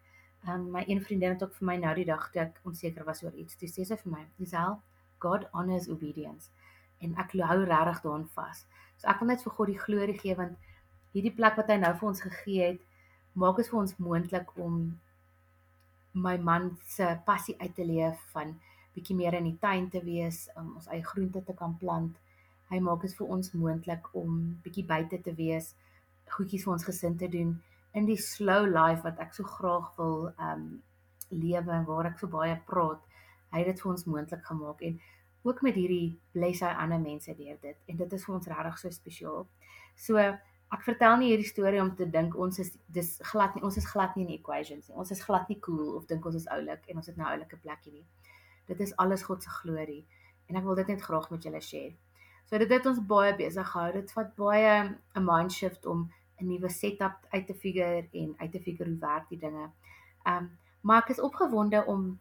Um 0.46 0.68
my 0.76 0.84
een 0.86 1.02
vriendin 1.02 1.34
het 1.34 1.42
ook 1.42 1.56
vir 1.58 1.66
my 1.72 1.76
nou 1.82 1.94
die 1.98 2.06
dag 2.06 2.28
toe 2.30 2.44
ek 2.44 2.60
onseker 2.68 3.04
was 3.08 3.24
oor 3.26 3.34
iets, 3.34 3.58
toe 3.58 3.68
sê 3.68 3.84
sy 3.84 3.96
vir 4.04 4.12
my, 4.12 4.24
"Gisel, 4.38 4.80
God 5.18 5.48
honors 5.52 5.88
obedience." 5.88 6.50
En 7.00 7.16
ek 7.18 7.32
hou 7.32 7.64
regtig 7.64 8.02
daaraan 8.02 8.28
vas. 8.34 8.66
So 8.96 9.08
ek 9.08 9.20
wil 9.20 9.28
net 9.28 9.42
vir 9.42 9.52
God 9.52 9.66
die 9.66 9.78
glorie 9.78 10.18
gee 10.18 10.34
want 10.34 10.56
hierdie 11.16 11.32
plek 11.32 11.56
wat 11.56 11.72
hy 11.72 11.80
nou 11.80 11.92
vir 11.96 12.08
ons 12.10 12.22
gegee 12.26 12.70
het, 12.72 12.82
maak 13.40 13.56
dit 13.60 13.68
vir 13.72 13.80
ons 13.80 13.96
moontlik 14.04 14.52
om 14.60 14.80
my 16.16 16.36
man 16.40 16.70
se 16.88 17.08
passie 17.24 17.56
uit 17.60 17.72
te 17.76 17.84
leef 17.84 18.20
van 18.34 18.54
bietjie 18.96 19.16
meer 19.16 19.36
in 19.36 19.48
die 19.50 19.58
tuin 19.60 19.88
te 19.92 20.00
wees, 20.04 20.46
om 20.56 20.74
ons 20.78 20.88
eie 20.92 21.04
groente 21.04 21.42
te 21.44 21.56
kan 21.56 21.74
plant. 21.80 22.16
Hy 22.70 22.80
maak 22.84 23.04
dit 23.04 23.12
vir 23.16 23.32
ons 23.32 23.52
moontlik 23.56 24.08
om 24.16 24.38
bietjie 24.64 24.84
buite 24.88 25.20
te 25.24 25.34
wees, 25.36 25.74
goedjies 26.36 26.64
vir 26.66 26.74
ons 26.74 26.86
gesin 26.88 27.16
te 27.20 27.28
doen 27.32 27.54
in 27.96 28.08
die 28.08 28.18
slow 28.20 28.66
life 28.68 29.04
wat 29.06 29.20
ek 29.22 29.32
so 29.36 29.46
graag 29.56 29.92
wil 29.96 30.30
um 30.42 30.64
lewe 31.30 31.72
en 31.72 31.86
waar 31.88 32.10
ek 32.10 32.18
so 32.20 32.30
baie 32.30 32.56
praat. 32.68 33.00
Hy 33.52 33.62
het 33.62 33.70
dit 33.72 33.80
vir 33.82 33.92
ons 33.92 34.08
moontlik 34.10 34.42
gemaak 34.44 34.82
en 34.84 34.98
ook 35.46 35.62
met 35.62 35.78
hierdie 35.78 36.16
bless 36.34 36.64
hy 36.66 36.72
ander 36.82 37.00
mense 37.00 37.32
deur 37.38 37.56
dit 37.62 37.78
en 37.86 38.00
dit 38.02 38.16
is 38.18 38.26
vir 38.26 38.34
ons 38.36 38.50
regtig 38.52 38.78
so 38.82 38.92
spesiaal. 38.98 39.46
So 39.94 40.20
ek 40.74 40.82
vertel 40.82 41.16
nie 41.20 41.28
hierdie 41.30 41.48
storie 41.48 41.80
om 41.80 41.92
te 41.96 42.06
dink 42.10 42.34
ons 42.36 42.58
is 42.58 42.72
dis 42.86 43.12
glad 43.30 43.54
nie 43.54 43.62
ons 43.62 43.76
is 43.76 43.86
glad 43.86 44.16
nie 44.16 44.26
in 44.26 44.34
equations 44.34 44.88
nie. 44.88 44.96
Ons 44.96 45.12
is 45.14 45.22
glad 45.22 45.48
nie 45.48 45.60
cool 45.60 45.94
of 45.96 46.06
dink 46.10 46.26
ons 46.26 46.34
is 46.34 46.48
oulik 46.48 46.88
en 46.90 46.96
ons 46.96 47.06
het 47.06 47.16
nou 47.16 47.26
'n 47.26 47.32
oulike 47.38 47.56
plekkie 47.56 47.92
nie. 47.92 48.06
Dit 48.66 48.80
is 48.80 48.96
alles 48.96 49.22
God 49.22 49.42
se 49.42 49.50
glorie 49.50 50.04
en 50.48 50.56
ek 50.56 50.64
wil 50.64 50.74
dit 50.74 50.86
net 50.86 51.02
graag 51.02 51.30
met 51.30 51.42
julle 51.42 51.60
share. 51.60 51.94
So 52.46 52.58
dit 52.58 52.70
het 52.70 52.86
ons 52.86 53.00
baie 53.06 53.34
besig 53.36 53.66
gehou. 53.66 53.92
Dit 53.92 54.12
vat 54.12 54.36
baie 54.36 54.96
'n 55.14 55.24
mind 55.24 55.52
shift 55.52 55.86
om 55.86 56.10
'n 56.40 56.46
nuwe 56.46 56.68
setup 56.68 57.26
uit 57.30 57.46
te 57.46 57.54
figure 57.54 58.08
en 58.12 58.34
uit 58.38 58.52
te 58.52 58.60
figure 58.60 58.90
hoe 58.90 58.98
werk 58.98 59.28
die 59.28 59.38
dinge. 59.38 59.70
Um, 60.26 60.50
maar 60.80 61.02
ek 61.02 61.08
is 61.08 61.20
opgewonde 61.20 61.84
om 61.86 62.20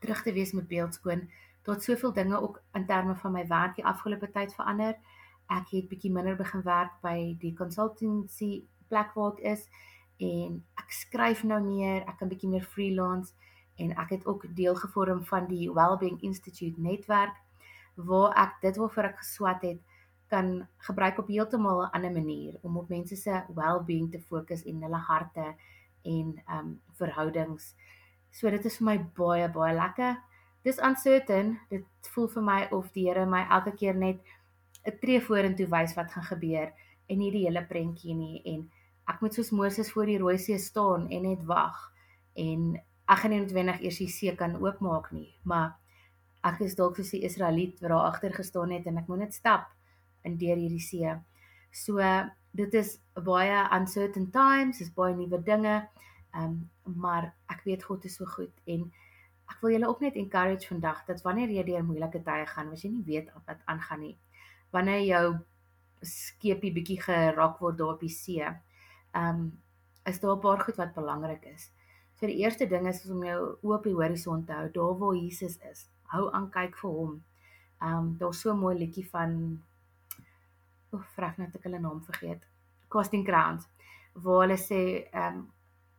terug 0.00 0.22
te 0.22 0.32
wees 0.32 0.52
met 0.52 0.68
beeldskoon. 0.68 1.30
Tot 1.62 1.82
soveel 1.82 2.12
dinge 2.12 2.40
ook 2.40 2.62
in 2.72 2.86
terme 2.86 3.16
van 3.16 3.32
my 3.32 3.46
werk 3.46 3.74
die 3.76 3.84
afgelope 3.84 4.30
tyd 4.30 4.54
verander. 4.54 4.96
Ek 5.48 5.70
het 5.72 5.88
bietjie 5.88 6.12
minder 6.12 6.36
begin 6.36 6.62
werk 6.62 6.98
by 7.02 7.36
die 7.40 7.54
consultancy 7.56 8.64
plek 8.88 9.14
waar 9.16 9.36
ek 9.36 9.44
is 9.56 9.68
en 10.20 10.62
ek 10.80 10.92
skryf 10.92 11.44
nou 11.44 11.60
meer, 11.64 12.02
ek 12.08 12.18
kan 12.20 12.28
bietjie 12.28 12.50
meer 12.50 12.64
freelance 12.64 13.34
en 13.78 13.94
ek 14.02 14.16
het 14.16 14.26
ook 14.26 14.48
deel 14.56 14.74
gevorm 14.74 15.22
van 15.24 15.46
die 15.48 15.68
Wellbeing 15.72 16.18
Institute 16.26 16.80
netwerk 16.80 17.36
waar 17.94 18.34
ek 18.36 18.58
dit 18.62 18.76
waarvoor 18.76 19.10
ek 19.10 19.22
geswat 19.22 19.64
het 19.66 19.80
kan 20.28 20.68
gebruik 20.84 21.18
op 21.18 21.28
heeltemal 21.32 21.82
'n 21.82 21.90
ander 21.96 22.12
manier 22.12 22.58
om 22.62 22.76
op 22.76 22.88
mense 22.88 23.16
se 23.16 23.42
well-being 23.54 24.10
te 24.10 24.20
fokus 24.20 24.64
en 24.64 24.82
hulle 24.82 24.96
harte 24.96 25.54
en 26.02 26.42
um 26.48 26.80
verhoudings. 26.92 27.74
So 28.30 28.50
dit 28.50 28.64
is 28.64 28.76
vir 28.76 28.84
my 28.84 28.98
baie 29.16 29.48
baie 29.48 29.74
lekker. 29.74 30.18
Dis 30.62 30.78
uncertain. 30.78 31.58
Dit 31.70 31.86
voel 32.12 32.28
vir 32.28 32.42
my 32.42 32.60
of 32.70 32.92
die 32.92 33.06
Here 33.08 33.26
my 33.26 33.46
elke 33.48 33.72
keer 33.72 33.94
net 33.94 34.20
'n 34.88 34.98
tree 35.02 35.20
vorentoe 35.20 35.68
wys 35.76 35.94
wat 35.94 36.12
gaan 36.12 36.28
gebeur 36.32 36.72
en 37.08 37.18
nie 37.18 37.30
die 37.30 37.44
hele 37.46 37.64
prentjie 37.68 38.14
nie 38.14 38.42
en 38.44 38.66
ek 39.08 39.22
moet 39.24 39.34
soos 39.34 39.50
Moses 39.50 39.92
voor 39.92 40.06
die 40.06 40.18
Rooi 40.18 40.38
See 40.38 40.58
staan 40.58 41.08
en 41.08 41.22
net 41.22 41.44
wag 41.48 41.78
en 42.36 42.76
ek 43.08 43.22
gaan 43.22 43.32
nie 43.32 43.40
noodwendig 43.40 43.80
eers 43.80 44.00
die 44.02 44.10
see 44.12 44.34
kan 44.36 44.56
oopmaak 44.60 45.08
nie, 45.16 45.30
maar 45.48 45.78
ek 46.48 46.60
is 46.66 46.76
dalk 46.78 46.98
soos 46.98 47.14
die 47.14 47.24
Israeliet 47.26 47.80
wat 47.80 47.90
daar 47.90 48.10
agter 48.10 48.34
gestaan 48.36 48.74
het 48.76 48.86
en 48.86 49.00
ek 49.00 49.08
moet 49.08 49.24
net 49.24 49.36
stap 49.36 49.70
in 50.28 50.36
deur 50.40 50.60
hierdie 50.60 50.82
see. 50.84 51.14
So 51.72 52.04
dit 52.58 52.74
is 52.76 52.98
baie 53.24 53.64
uncertain 53.76 54.28
times, 54.34 54.82
is 54.84 54.92
baie 54.94 55.16
nuwe 55.16 55.40
dinge. 55.44 55.80
Ehm 56.36 56.44
um, 56.44 56.58
maar 57.00 57.32
ek 57.52 57.64
weet 57.64 57.84
God 57.84 58.04
is 58.08 58.16
so 58.16 58.28
goed 58.28 58.52
en 58.64 58.86
ek 59.48 59.60
wil 59.62 59.72
julle 59.72 59.88
ook 59.88 60.00
net 60.04 60.16
encourage 60.20 60.68
vandag 60.68 61.02
dat 61.08 61.22
wanneer 61.24 61.50
jy 61.52 61.64
deur 61.64 61.84
moeilike 61.84 62.20
tye 62.24 62.46
gaan, 62.48 62.72
as 62.72 62.84
jy 62.84 62.90
nie 62.92 63.04
weet 63.04 63.32
wat 63.46 63.64
aangaan 63.64 64.00
nie, 64.04 64.16
wanneer 64.70 65.04
jou 65.06 65.38
skepie 66.02 66.72
bietjie 66.72 67.00
geraak 67.02 67.58
word 67.60 67.78
daar 67.78 67.94
op 67.94 68.00
die 68.00 68.12
see, 68.12 68.42
ehm 68.42 69.40
um, 69.40 69.52
is 70.06 70.20
daar 70.20 70.36
'n 70.36 70.40
paar 70.40 70.60
goed 70.60 70.76
wat 70.76 70.94
belangrik 70.94 71.44
is. 71.44 71.70
So 72.14 72.26
die 72.26 72.38
eerste 72.38 72.66
ding 72.66 72.86
is 72.88 73.10
om 73.10 73.24
jou 73.24 73.58
oë 73.62 73.74
op 73.76 73.84
die 73.84 73.94
horison 73.94 74.44
te 74.44 74.52
hou, 74.52 74.70
daar 74.72 74.98
waar 74.98 75.14
Jesus 75.14 75.58
is 75.70 75.88
hou 76.12 76.28
aan 76.32 76.50
kyk 76.50 76.76
vir 76.82 76.90
hom. 76.90 77.16
Ehm 77.82 77.96
um, 77.98 78.16
daar's 78.18 78.40
so 78.40 78.52
'n 78.52 78.58
mooi 78.58 78.76
liedjie 78.78 79.06
van 79.10 79.62
o, 80.90 80.98
vrek 81.16 81.38
net 81.38 81.54
ek 81.56 81.62
hulle 81.62 81.80
naam 81.80 82.00
vergeet. 82.04 82.42
Casting 82.88 83.24
Crowns 83.24 83.68
waar 84.14 84.40
hulle 84.46 84.56
sê 84.56 84.80
ehm 85.12 85.36
um, 85.36 85.52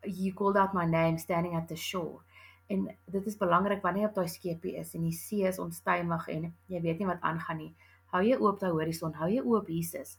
you 0.04 0.34
called 0.34 0.58
out 0.58 0.74
my 0.74 0.86
name 0.86 1.18
standing 1.18 1.56
at 1.56 1.68
the 1.68 1.76
shore. 1.76 2.22
En 2.68 2.98
dit 3.06 3.26
is 3.26 3.38
belangrik 3.38 3.82
wanneer 3.82 4.04
jy 4.04 4.10
op 4.10 4.16
daai 4.16 4.28
skepie 4.28 4.76
is 4.78 4.94
en 4.96 5.02
die 5.04 5.16
see 5.16 5.48
is 5.48 5.60
onstuimig 5.60 6.28
en 6.28 6.54
jy 6.68 6.82
weet 6.82 7.00
nie 7.00 7.08
wat 7.08 7.22
aangaan 7.22 7.58
nie. 7.58 7.76
Hou 8.14 8.22
jy 8.26 8.38
oop 8.40 8.60
daai 8.62 8.72
horison, 8.74 9.14
hou 9.20 9.30
jy 9.30 9.42
oop 9.46 9.70
Jesus. 9.70 10.18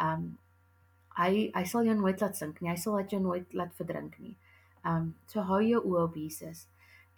Um, 0.00 0.36
hy 1.18 1.50
hy 1.54 1.64
sal 1.68 1.86
jou 1.88 1.96
nooit 1.98 2.20
laat 2.22 2.38
sink 2.38 2.60
nie. 2.60 2.70
Hy 2.70 2.78
sal 2.80 3.00
jou 3.10 3.20
nooit 3.22 3.56
laat 3.58 3.74
verdrink 3.78 4.18
nie. 4.22 4.36
Um, 4.88 5.12
so 5.30 5.44
hou 5.46 5.60
jou 5.62 5.80
oë 5.80 6.06
op 6.08 6.16
Jesus. 6.18 6.66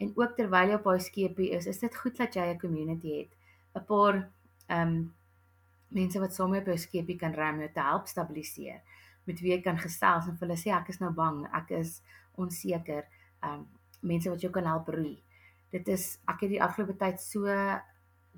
En 0.02 0.10
ook 0.18 0.34
terwyl 0.36 0.72
jy 0.72 0.78
op 0.78 0.88
daai 0.88 1.04
skepie 1.04 1.50
is, 1.56 1.68
is 1.70 1.78
dit 1.80 1.96
goed 1.96 2.16
dat 2.18 2.34
jy 2.36 2.46
'n 2.54 2.58
community 2.58 3.18
het. 3.20 3.30
'n 3.74 3.84
Paar 3.86 4.28
um, 4.70 5.14
mense 5.88 6.20
wat 6.20 6.34
saam 6.34 6.50
met 6.50 6.66
jou 6.66 6.76
skepie 6.78 7.16
kan 7.16 7.34
ram 7.34 7.60
jou 7.60 7.70
te 7.72 7.80
help 7.80 8.06
stabiliseer. 8.06 8.80
Met 9.24 9.40
wie 9.40 9.52
jy 9.52 9.60
kan 9.62 9.78
gesels 9.78 10.26
en 10.28 10.36
vir 10.36 10.48
hulle 10.48 10.58
sê 10.58 10.70
ek 10.74 10.88
is 10.88 11.00
nou 11.00 11.10
bang, 11.10 11.46
ek 11.52 11.70
is 11.70 12.02
onseker. 12.36 13.04
Um, 13.42 13.66
mense 14.00 14.30
wat 14.30 14.40
jou 14.40 14.50
kan 14.52 14.64
help 14.64 14.88
roei. 14.88 15.22
Dit 15.70 15.88
is 15.88 16.18
ek 16.28 16.40
het 16.40 16.50
die 16.50 16.62
afgelope 16.62 16.96
tyd 16.98 17.20
so 17.20 17.46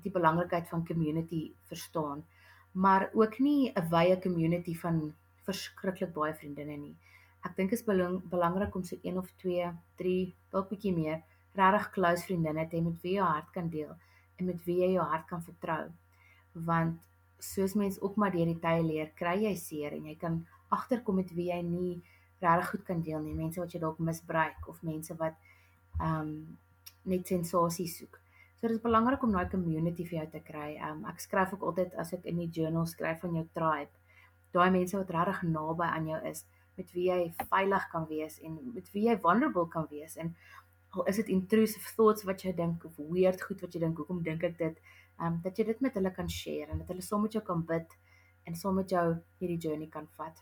die 0.03 0.11
belangrikheid 0.11 0.67
van 0.69 0.85
community 0.85 1.41
verstaan, 1.69 2.25
maar 2.71 3.09
ook 3.13 3.39
nie 3.39 3.71
'n 3.73 3.89
wye 3.89 4.19
community 4.21 4.75
van 4.75 5.13
verskriklik 5.45 6.13
baie 6.13 6.33
vriendinne 6.33 6.77
nie. 6.77 6.95
Ek 7.45 7.55
dink 7.55 7.69
dit 7.69 7.79
is 7.79 7.85
belang, 7.85 8.21
belangrik 8.29 8.75
om 8.75 8.83
so 8.83 8.97
1 9.03 9.17
of 9.17 9.31
2, 9.41 9.71
3, 9.95 10.35
dalk 10.51 10.69
bietjie 10.69 10.93
meer 10.93 11.23
regtig 11.57 11.89
close 11.91 12.25
vriendinne 12.25 12.67
te 12.69 12.77
hê 12.77 12.83
met 12.83 13.01
wie 13.01 13.15
jy 13.15 13.23
hart 13.23 13.51
kan 13.55 13.69
deel 13.69 13.95
en 14.37 14.45
met 14.45 14.65
wie 14.65 14.77
jy 14.81 14.91
jou 14.93 15.05
hart 15.05 15.25
kan 15.27 15.41
vertrou. 15.41 15.89
Want 16.53 16.99
soos 17.39 17.73
mens 17.73 18.01
ook 18.01 18.15
maar 18.15 18.31
deur 18.31 18.45
die 18.45 18.59
tye 18.59 18.83
leer, 18.83 19.09
kry 19.15 19.35
jy 19.43 19.55
seer 19.55 19.93
en 19.97 20.05
jy 20.05 20.15
kan 20.15 20.45
agterkom 20.69 21.15
met 21.15 21.33
wie 21.37 21.49
jy 21.51 21.61
nie 21.65 22.01
regtig 22.41 22.69
goed 22.69 22.85
kan 22.85 23.01
deel 23.01 23.21
nie. 23.23 23.33
Mense 23.33 23.61
wat 23.61 23.73
jy 23.73 23.81
dalk 23.81 23.99
misbruik 23.99 24.69
of 24.69 24.83
mense 24.85 25.15
wat 25.17 25.37
ehm 25.99 26.21
um, 26.21 26.57
net 27.07 27.27
sensasie 27.27 27.87
soek. 27.87 28.17
So 28.57 28.67
dit 28.67 28.75
is 28.75 28.81
belangrik 28.81 29.23
om 29.23 29.31
daai 29.35 29.49
community 29.51 30.05
vir 30.09 30.23
jou 30.23 30.27
te 30.33 30.41
kry. 30.41 30.69
Um, 30.81 31.03
ek 31.05 31.21
skryf 31.21 31.53
ook 31.53 31.65
altyd 31.71 31.97
as 32.01 32.13
ek 32.17 32.25
in 32.25 32.39
die 32.41 32.49
journal 32.49 32.87
skryf 32.89 33.21
van 33.21 33.35
jou 33.37 33.45
tribe. 33.53 33.93
Daai 34.55 34.71
mense 34.73 34.97
wat 34.97 35.11
regtig 35.13 35.43
naby 35.51 35.85
aan 35.85 36.07
jou 36.09 36.21
is, 36.25 36.45
met 36.77 36.93
wie 36.93 37.09
jy 37.09 37.19
veilig 37.49 37.85
kan 37.91 38.05
wees 38.09 38.39
en 38.45 38.57
met 38.73 38.89
wie 38.93 39.07
jy 39.07 39.17
vulnerable 39.21 39.65
kan 39.73 39.87
wees 39.91 40.17
en 40.21 40.33
al 40.95 41.07
is 41.11 41.19
dit 41.21 41.31
intrusive 41.33 41.93
thoughts 41.97 42.25
wat 42.29 42.43
jy 42.45 42.53
dink 42.57 42.85
of 42.85 42.99
weird 43.13 43.41
goed 43.43 43.63
wat 43.65 43.73
jy 43.73 43.81
dink 43.81 43.97
hoekom 43.97 44.21
dink 44.25 44.45
ek 44.45 44.57
dit 44.59 44.77
um 45.21 45.39
dat 45.45 45.57
jy 45.57 45.65
dit 45.71 45.81
met 45.85 45.97
hulle 45.97 46.11
kan 46.13 46.29
share 46.29 46.69
en 46.71 46.83
dat 46.83 46.93
hulle 46.93 47.05
saam 47.05 47.25
met 47.25 47.33
jou 47.33 47.43
kan 47.45 47.63
bid 47.71 47.97
en 48.47 48.55
saam 48.55 48.77
met 48.79 48.93
jou 48.93 49.05
hierdie 49.41 49.59
journey 49.59 49.89
kan 49.91 50.05
vat. 50.17 50.37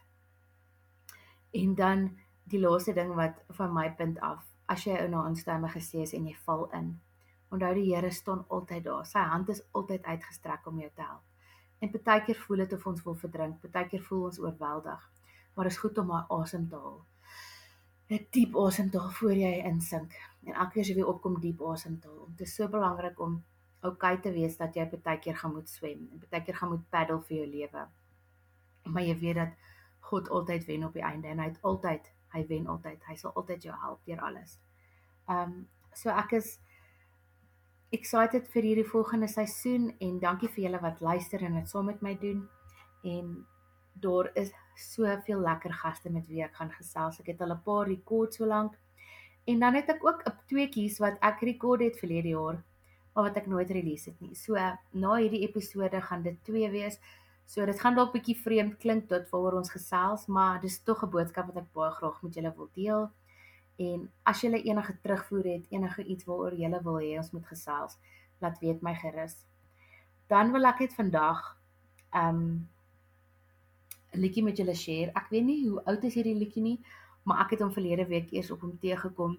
En 1.55 1.73
dan 1.75 2.09
die 2.51 2.59
laaste 2.61 2.93
ding 2.93 3.15
wat 3.17 3.39
van 3.57 3.71
my 3.73 3.87
punt 3.97 4.19
af, 4.21 4.43
as 4.69 4.83
jy 4.85 4.99
ou 5.01 5.07
na 5.09 5.23
instemme 5.31 5.71
gesê 5.73 6.03
is 6.03 6.13
en 6.13 6.27
jy 6.29 6.35
val 6.45 6.67
in, 6.77 6.91
onthou 7.53 7.73
die 7.73 7.87
Here 7.93 8.11
staan 8.11 8.45
altyd 8.47 8.83
daar. 8.83 9.05
Sy 9.05 9.19
hand 9.19 9.49
is 9.49 9.63
altyd 9.71 10.03
uitgestrek 10.03 10.67
om 10.67 10.79
jou 10.79 10.91
te 10.95 11.01
help. 11.01 11.23
En 11.79 11.91
baie 12.03 12.23
keer 12.25 12.39
voel 12.45 12.63
dit 12.63 12.73
of 12.73 12.87
ons 12.87 13.03
wil 13.03 13.15
verdrink, 13.15 13.65
baie 13.71 13.89
keer 13.89 14.01
voel 14.01 14.23
ons 14.29 14.39
oorweldig, 14.39 15.11
maar 15.55 15.65
is 15.65 15.77
goed 15.77 15.97
om 15.97 16.07
maar 16.07 16.25
asem 16.29 16.69
te 16.69 16.75
haal. 16.75 17.03
'n 18.07 18.27
diep 18.29 18.55
asemhaal 18.61 19.09
voor 19.17 19.33
jy 19.33 19.51
insink 19.65 20.13
en 20.45 20.53
elke 20.53 20.71
keer 20.73 20.81
as 20.81 20.89
jy 20.89 20.95
weer 20.95 21.07
opkom 21.09 21.39
diep 21.41 21.61
asemhaal. 21.61 22.27
Dit 22.37 22.47
is 22.47 22.55
so 22.55 22.67
belangrik 22.69 23.19
om 23.19 23.39
oukei 23.81 24.19
te 24.21 24.31
wees 24.33 24.57
dat 24.57 24.75
jy 24.77 24.85
baie 24.93 25.19
keer 25.23 25.37
gaan 25.39 25.53
moet 25.53 25.69
swem 25.69 26.03
en 26.11 26.21
baie 26.29 26.43
keer 26.45 26.59
gaan 26.59 26.69
moet 26.69 26.83
paddle 26.93 27.21
vir 27.29 27.37
jou 27.37 27.47
lewe. 27.53 27.85
Maar 28.93 29.07
jy 29.07 29.15
weet 29.23 29.39
dat 29.41 29.55
God 30.09 30.29
altyd 30.29 30.67
wen 30.69 30.85
op 30.85 30.93
die 30.93 31.01
einde 31.01 31.27
en 31.27 31.41
hy 31.41 31.47
het 31.49 31.57
altyd, 31.61 32.11
hy 32.35 32.43
wen 32.51 32.67
altyd. 32.69 33.01
Hy 33.09 33.15
sal 33.17 33.33
altyd 33.33 33.65
jou 33.65 33.77
help 33.81 34.05
deur 34.05 34.21
alles. 34.21 34.59
Ehm 35.25 35.41
um, 35.55 35.57
so 35.95 36.11
ek 36.11 36.37
is 36.37 36.59
excited 37.97 38.47
vir 38.53 38.63
hierdie 38.69 38.89
volgende 38.91 39.27
seisoen 39.27 39.89
en 39.99 40.19
dankie 40.19 40.49
vir 40.49 40.63
julle 40.67 40.81
wat 40.81 41.01
luister 41.01 41.43
en 41.43 41.59
dit 41.59 41.69
saam 41.69 41.85
met 41.85 42.01
my 42.01 42.15
doen 42.21 42.47
en 43.03 43.45
daar 44.03 44.31
is 44.35 44.51
soveel 44.75 45.39
lekker 45.39 45.73
gaste 45.73 46.09
met 46.09 46.27
wie 46.27 46.43
ek 46.43 46.55
gaan 46.55 46.71
gesels. 46.71 47.19
Ek 47.19 47.27
het 47.27 47.41
al 47.41 47.53
'n 47.55 47.63
paar 47.63 47.87
rekord 47.87 48.33
so 48.33 48.45
lank 48.45 48.75
En 49.45 49.59
dan 49.59 49.75
het 49.77 49.89
ek 49.89 50.05
ook 50.05 50.21
'n 50.25 50.37
tweeetjies 50.49 50.97
wat 50.97 51.17
ek 51.19 51.39
rekord 51.39 51.81
het 51.81 51.99
verlede 51.99 52.27
jaar, 52.27 52.63
maar 53.13 53.23
wat 53.23 53.35
ek 53.35 53.45
nooit 53.47 53.69
release 53.69 54.09
het 54.09 54.19
nie. 54.19 54.35
So 54.35 54.53
na 54.91 55.15
hierdie 55.15 55.47
episode 55.47 56.01
gaan 56.01 56.21
dit 56.21 56.43
twee 56.43 56.69
wees. 56.69 56.99
So 57.45 57.65
dit 57.65 57.79
gaan 57.79 57.95
dalk 57.95 58.13
bietjie 58.13 58.37
vreemd 58.41 58.77
klink 58.77 59.07
tot 59.07 59.29
waaroor 59.29 59.53
ons 59.53 59.69
gesels, 59.69 60.25
maar 60.25 60.61
dis 60.61 60.79
tog 60.83 61.03
'n 61.03 61.09
boodskap 61.09 61.45
wat 61.45 61.57
ek 61.57 61.73
baie 61.73 61.91
graag 61.91 62.21
met 62.21 62.33
julle 62.33 62.53
wil 62.55 62.69
deel. 62.73 63.11
En 63.81 64.05
as 64.23 64.41
julle 64.41 64.61
enige 64.63 64.95
terugvoer 65.01 65.43
het, 65.43 65.65
enige 65.69 66.03
iets 66.03 66.25
waaroor 66.25 66.55
julle 66.55 66.79
wil 66.83 66.99
hê 67.03 67.17
ons 67.17 67.31
moet 67.31 67.47
gesels, 67.47 67.97
laat 68.39 68.59
weet 68.59 68.81
my 68.81 68.93
gerus. 68.95 69.35
Dan 70.31 70.51
wil 70.55 70.65
ek 70.65 70.79
net 70.85 70.95
vandag 70.95 71.41
um 72.15 72.69
'n 74.13 74.21
liedjie 74.23 74.43
met 74.43 74.57
julle 74.57 74.75
share. 74.75 75.11
Ek 75.15 75.27
weet 75.29 75.43
nie 75.43 75.67
hoe 75.67 75.83
oud 75.83 76.03
is 76.03 76.15
hierdie 76.15 76.37
liedjie 76.39 76.63
nie, 76.63 76.79
maar 77.23 77.41
ek 77.43 77.55
het 77.55 77.59
hom 77.65 77.73
verlede 77.73 78.05
week 78.07 78.31
eers 78.31 78.51
op 78.51 78.61
hom 78.61 78.77
teëgekom 78.79 79.37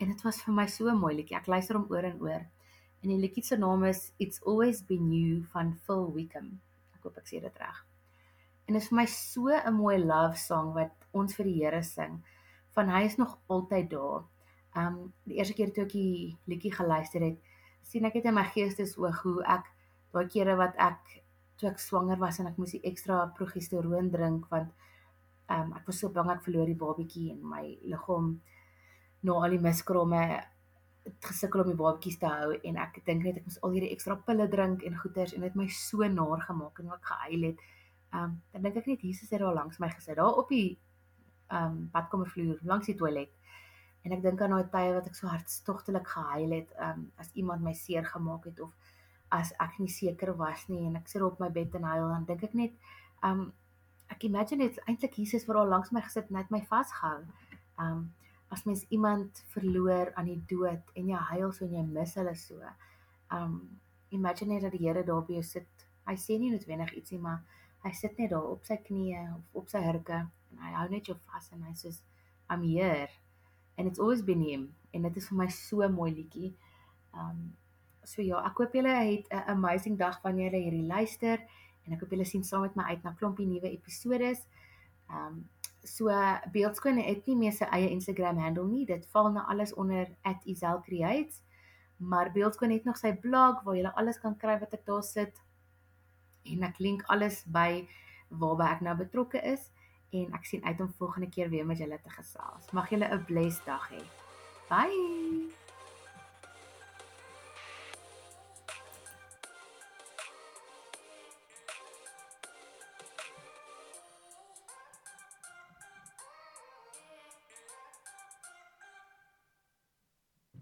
en 0.00 0.08
dit 0.08 0.22
was 0.22 0.42
vir 0.42 0.54
my 0.54 0.66
so 0.66 0.88
'n 0.90 0.98
mooi 0.98 1.14
liedjie. 1.14 1.36
Ek 1.36 1.46
luister 1.46 1.76
hom 1.76 1.86
oor 1.90 2.04
en 2.04 2.20
oor. 2.20 2.46
En 3.02 3.08
die 3.08 3.18
liedjie 3.18 3.44
se 3.44 3.56
naam 3.56 3.84
is 3.84 4.12
It's 4.18 4.42
Always 4.42 4.82
Been 4.82 5.12
You 5.12 5.44
van 5.52 5.74
Phil 5.86 6.12
Wickham. 6.12 6.60
Ek 6.94 7.02
hoop 7.02 7.16
ek 7.16 7.26
sê 7.26 7.40
dit 7.40 7.58
reg. 7.58 7.86
En 8.66 8.74
dit 8.74 8.82
is 8.82 8.88
vir 8.88 8.96
my 8.96 9.06
so 9.06 9.48
'n 9.48 9.74
mooi 9.74 9.98
love 9.98 10.36
song 10.36 10.74
wat 10.74 10.92
ons 11.12 11.34
vir 11.34 11.44
die 11.44 11.58
Here 11.62 11.82
sing. 11.82 12.22
Van 12.76 12.90
hy 12.92 13.06
is 13.08 13.16
nog 13.16 13.38
altyd 13.52 13.90
daar. 13.90 14.26
Um 14.76 14.96
die 15.24 15.38
eerste 15.40 15.56
keer 15.56 15.72
toe 15.72 15.86
ek 15.86 15.94
die 15.96 16.36
liedjie 16.50 16.74
geluister 16.74 17.24
het, 17.24 17.38
sien 17.86 18.04
ek 18.04 18.18
dit 18.18 18.26
in 18.28 18.36
my 18.36 18.44
geestesoog 18.52 19.22
hoe 19.24 19.38
ek 19.56 19.70
daai 20.12 20.26
kere 20.32 20.56
wat 20.60 20.76
ek 20.80 21.16
toe 21.60 21.70
ek 21.70 21.80
swanger 21.80 22.20
was 22.20 22.40
en 22.40 22.50
ek 22.50 22.58
moes 22.60 22.74
die 22.76 22.84
ekstra 22.88 23.22
progesteroon 23.36 24.10
drink 24.12 24.50
want 24.52 24.72
um, 25.52 25.72
ek 25.78 25.88
was 25.88 26.00
so 26.02 26.12
bang 26.12 26.30
ek 26.34 26.44
verloor 26.44 26.68
die 26.68 26.78
babatjie 26.82 27.30
en 27.32 27.40
my 27.54 27.64
liggaam 27.92 28.34
na 29.26 29.38
al 29.40 29.56
die 29.56 29.62
miskrame 29.62 30.22
gesukkel 31.28 31.62
om 31.62 31.70
die 31.70 31.78
babatjies 31.78 32.18
te 32.20 32.30
hou 32.30 32.52
en 32.56 32.80
ek 32.82 33.00
dink 33.06 33.24
net 33.24 33.40
ek 33.40 33.48
moes 33.48 33.60
al 33.62 33.76
hierdie 33.76 33.92
ekstra 33.94 34.18
pille 34.28 34.48
drink 34.52 34.84
en 34.86 34.98
goeters 35.00 35.36
en 35.36 35.46
dit 35.46 35.58
my 35.58 35.68
so 35.72 36.08
naar 36.18 36.42
gemaak 36.48 36.82
en 36.82 36.92
ook 36.92 37.12
gehuil 37.12 37.48
het. 37.50 37.62
Um 38.12 38.40
dan 38.52 38.66
dink 38.66 38.80
ek 38.82 38.90
net 38.92 39.06
Jesus 39.06 39.30
het 39.30 39.42
daar 39.42 39.54
langs 39.54 39.80
my 39.82 39.90
gesit 39.94 40.18
daar 40.18 40.42
op 40.42 40.50
die 40.52 40.76
um 41.50 41.88
badkamervloer 41.92 42.58
langs 42.62 42.86
die 42.86 42.96
toilet. 42.98 43.32
En 44.06 44.14
ek 44.14 44.22
dink 44.22 44.42
aan 44.42 44.54
daai 44.54 44.68
tye 44.70 44.94
wat 44.94 45.06
ek 45.10 45.18
so 45.18 45.30
hartstogtelik 45.30 46.06
gehuil 46.08 46.54
het 46.54 46.74
um 46.88 47.06
as 47.22 47.30
iemand 47.34 47.62
my 47.62 47.74
seer 47.74 48.06
gemaak 48.06 48.46
het 48.50 48.60
of 48.60 48.74
as 49.34 49.52
ek 49.62 49.78
nie 49.82 49.90
seker 49.90 50.34
was 50.38 50.68
nie 50.70 50.84
en 50.86 50.96
ek 51.00 51.08
sit 51.10 51.22
op 51.22 51.40
my 51.42 51.48
bed 51.50 51.74
en 51.74 51.88
huil 51.90 52.08
dan 52.12 52.26
dink 52.28 52.44
ek 52.46 52.54
net 52.54 52.76
um 53.26 53.48
ek 54.14 54.28
imagine 54.28 54.68
dit 54.68 54.78
eintlik 54.86 55.18
Jesus 55.18 55.46
wat 55.48 55.58
daar 55.58 55.72
langs 55.72 55.90
my 55.90 56.02
gesit 56.04 56.30
en 56.30 56.38
het 56.38 56.50
my 56.54 56.62
vasgehou. 56.70 57.24
Um 57.82 58.06
as 58.54 58.62
mens 58.64 58.84
iemand 58.94 59.42
verloor 59.50 60.12
aan 60.14 60.28
die 60.30 60.42
dood 60.46 60.94
en 60.94 61.08
jy 61.10 61.22
huil 61.32 61.50
so 61.52 61.66
en 61.66 61.74
jy 61.74 61.82
mis 61.90 62.14
hulle 62.14 62.34
so. 62.38 62.62
Um 63.34 63.58
imagine 64.14 64.54
net 64.54 64.62
dat 64.62 64.76
die 64.76 64.84
Here 64.86 65.02
daar 65.04 65.24
by 65.26 65.40
jou 65.40 65.42
sit. 65.42 65.86
Hy 66.06 66.14
sê 66.14 66.38
nie 66.38 66.52
noodwendig 66.54 66.94
ietsie 66.94 67.18
maar 67.18 67.42
hy 67.82 67.92
sit 67.94 68.18
net 68.18 68.30
daar 68.30 68.46
op 68.54 68.64
sy 68.66 68.78
knieë 68.86 69.24
of 69.34 69.62
op 69.62 69.68
sy 69.70 69.82
hurke 69.82 70.22
en 70.56 70.64
hy 70.64 70.72
hou 70.78 70.88
net 70.90 71.06
jou 71.12 71.16
vas 71.28 71.52
en 71.52 71.62
hy 71.68 71.74
sê 71.76 71.92
I'm 72.50 72.62
here 72.64 73.08
and 73.76 73.88
it's 73.88 74.00
always 74.00 74.22
been 74.24 74.40
him 74.40 74.74
en 74.92 75.02
dit 75.02 75.16
is 75.20 75.28
vir 75.28 75.38
my 75.42 75.48
so 75.52 75.88
mooi 75.92 76.10
liedjie. 76.14 76.54
Um 77.12 77.52
so 78.06 78.22
ja, 78.22 78.40
ek 78.46 78.60
hoop 78.62 78.74
julle 78.78 78.94
het 78.94 79.26
'n 79.30 79.50
amazing 79.56 79.98
dag 79.98 80.20
wanneer 80.22 80.52
julle 80.52 80.64
hierdie 80.64 80.86
luister 80.86 81.42
en 81.84 81.92
ek 81.92 82.00
hoop 82.00 82.10
julle 82.10 82.24
sien 82.24 82.44
saam 82.44 82.62
met 82.62 82.76
my 82.76 82.84
uit 82.94 83.02
na 83.02 83.12
klompie 83.18 83.46
nuwe 83.46 83.70
episodes. 83.70 84.46
Um, 85.10 85.48
so 85.82 86.10
Beeldskoon 86.52 86.98
het 86.98 87.26
nie 87.26 87.36
meer 87.36 87.52
sy 87.52 87.66
eie 87.70 87.90
Instagram 87.90 88.38
handle 88.38 88.66
nie. 88.68 88.86
Dit 88.86 89.06
val 89.14 89.30
nou 89.32 89.44
alles 89.46 89.74
onder 89.74 90.06
@iselcreates. 90.44 91.42
Maar 91.96 92.32
Beeldskoon 92.32 92.70
het 92.70 92.84
nog 92.84 92.96
sy 92.96 93.12
blog 93.12 93.62
waar 93.64 93.76
jy 93.76 93.86
alles 93.86 94.18
kan 94.18 94.36
kry 94.36 94.58
wat 94.58 94.74
ek 94.74 94.86
daar 94.86 95.02
sit. 95.02 95.42
En 96.44 96.62
ek 96.62 96.78
link 96.78 97.02
alles 97.06 97.44
by 97.44 97.88
waarby 98.28 98.64
ek 98.64 98.80
nou 98.80 98.96
betrokke 98.96 99.42
is 99.42 99.70
en 100.10 100.32
ek 100.32 100.44
sien 100.44 100.64
uit 100.64 100.80
om 100.80 100.92
volgende 100.98 101.28
keer 101.28 101.48
weer 101.50 101.66
met 101.66 101.78
julle 101.78 102.00
te 102.02 102.10
gesels. 102.10 102.70
Mag 102.72 102.90
julle 102.90 103.08
'n 103.08 103.24
blessed 103.24 103.64
dag 103.64 103.90
hê. 103.90 104.02
Bye. 104.68 105.65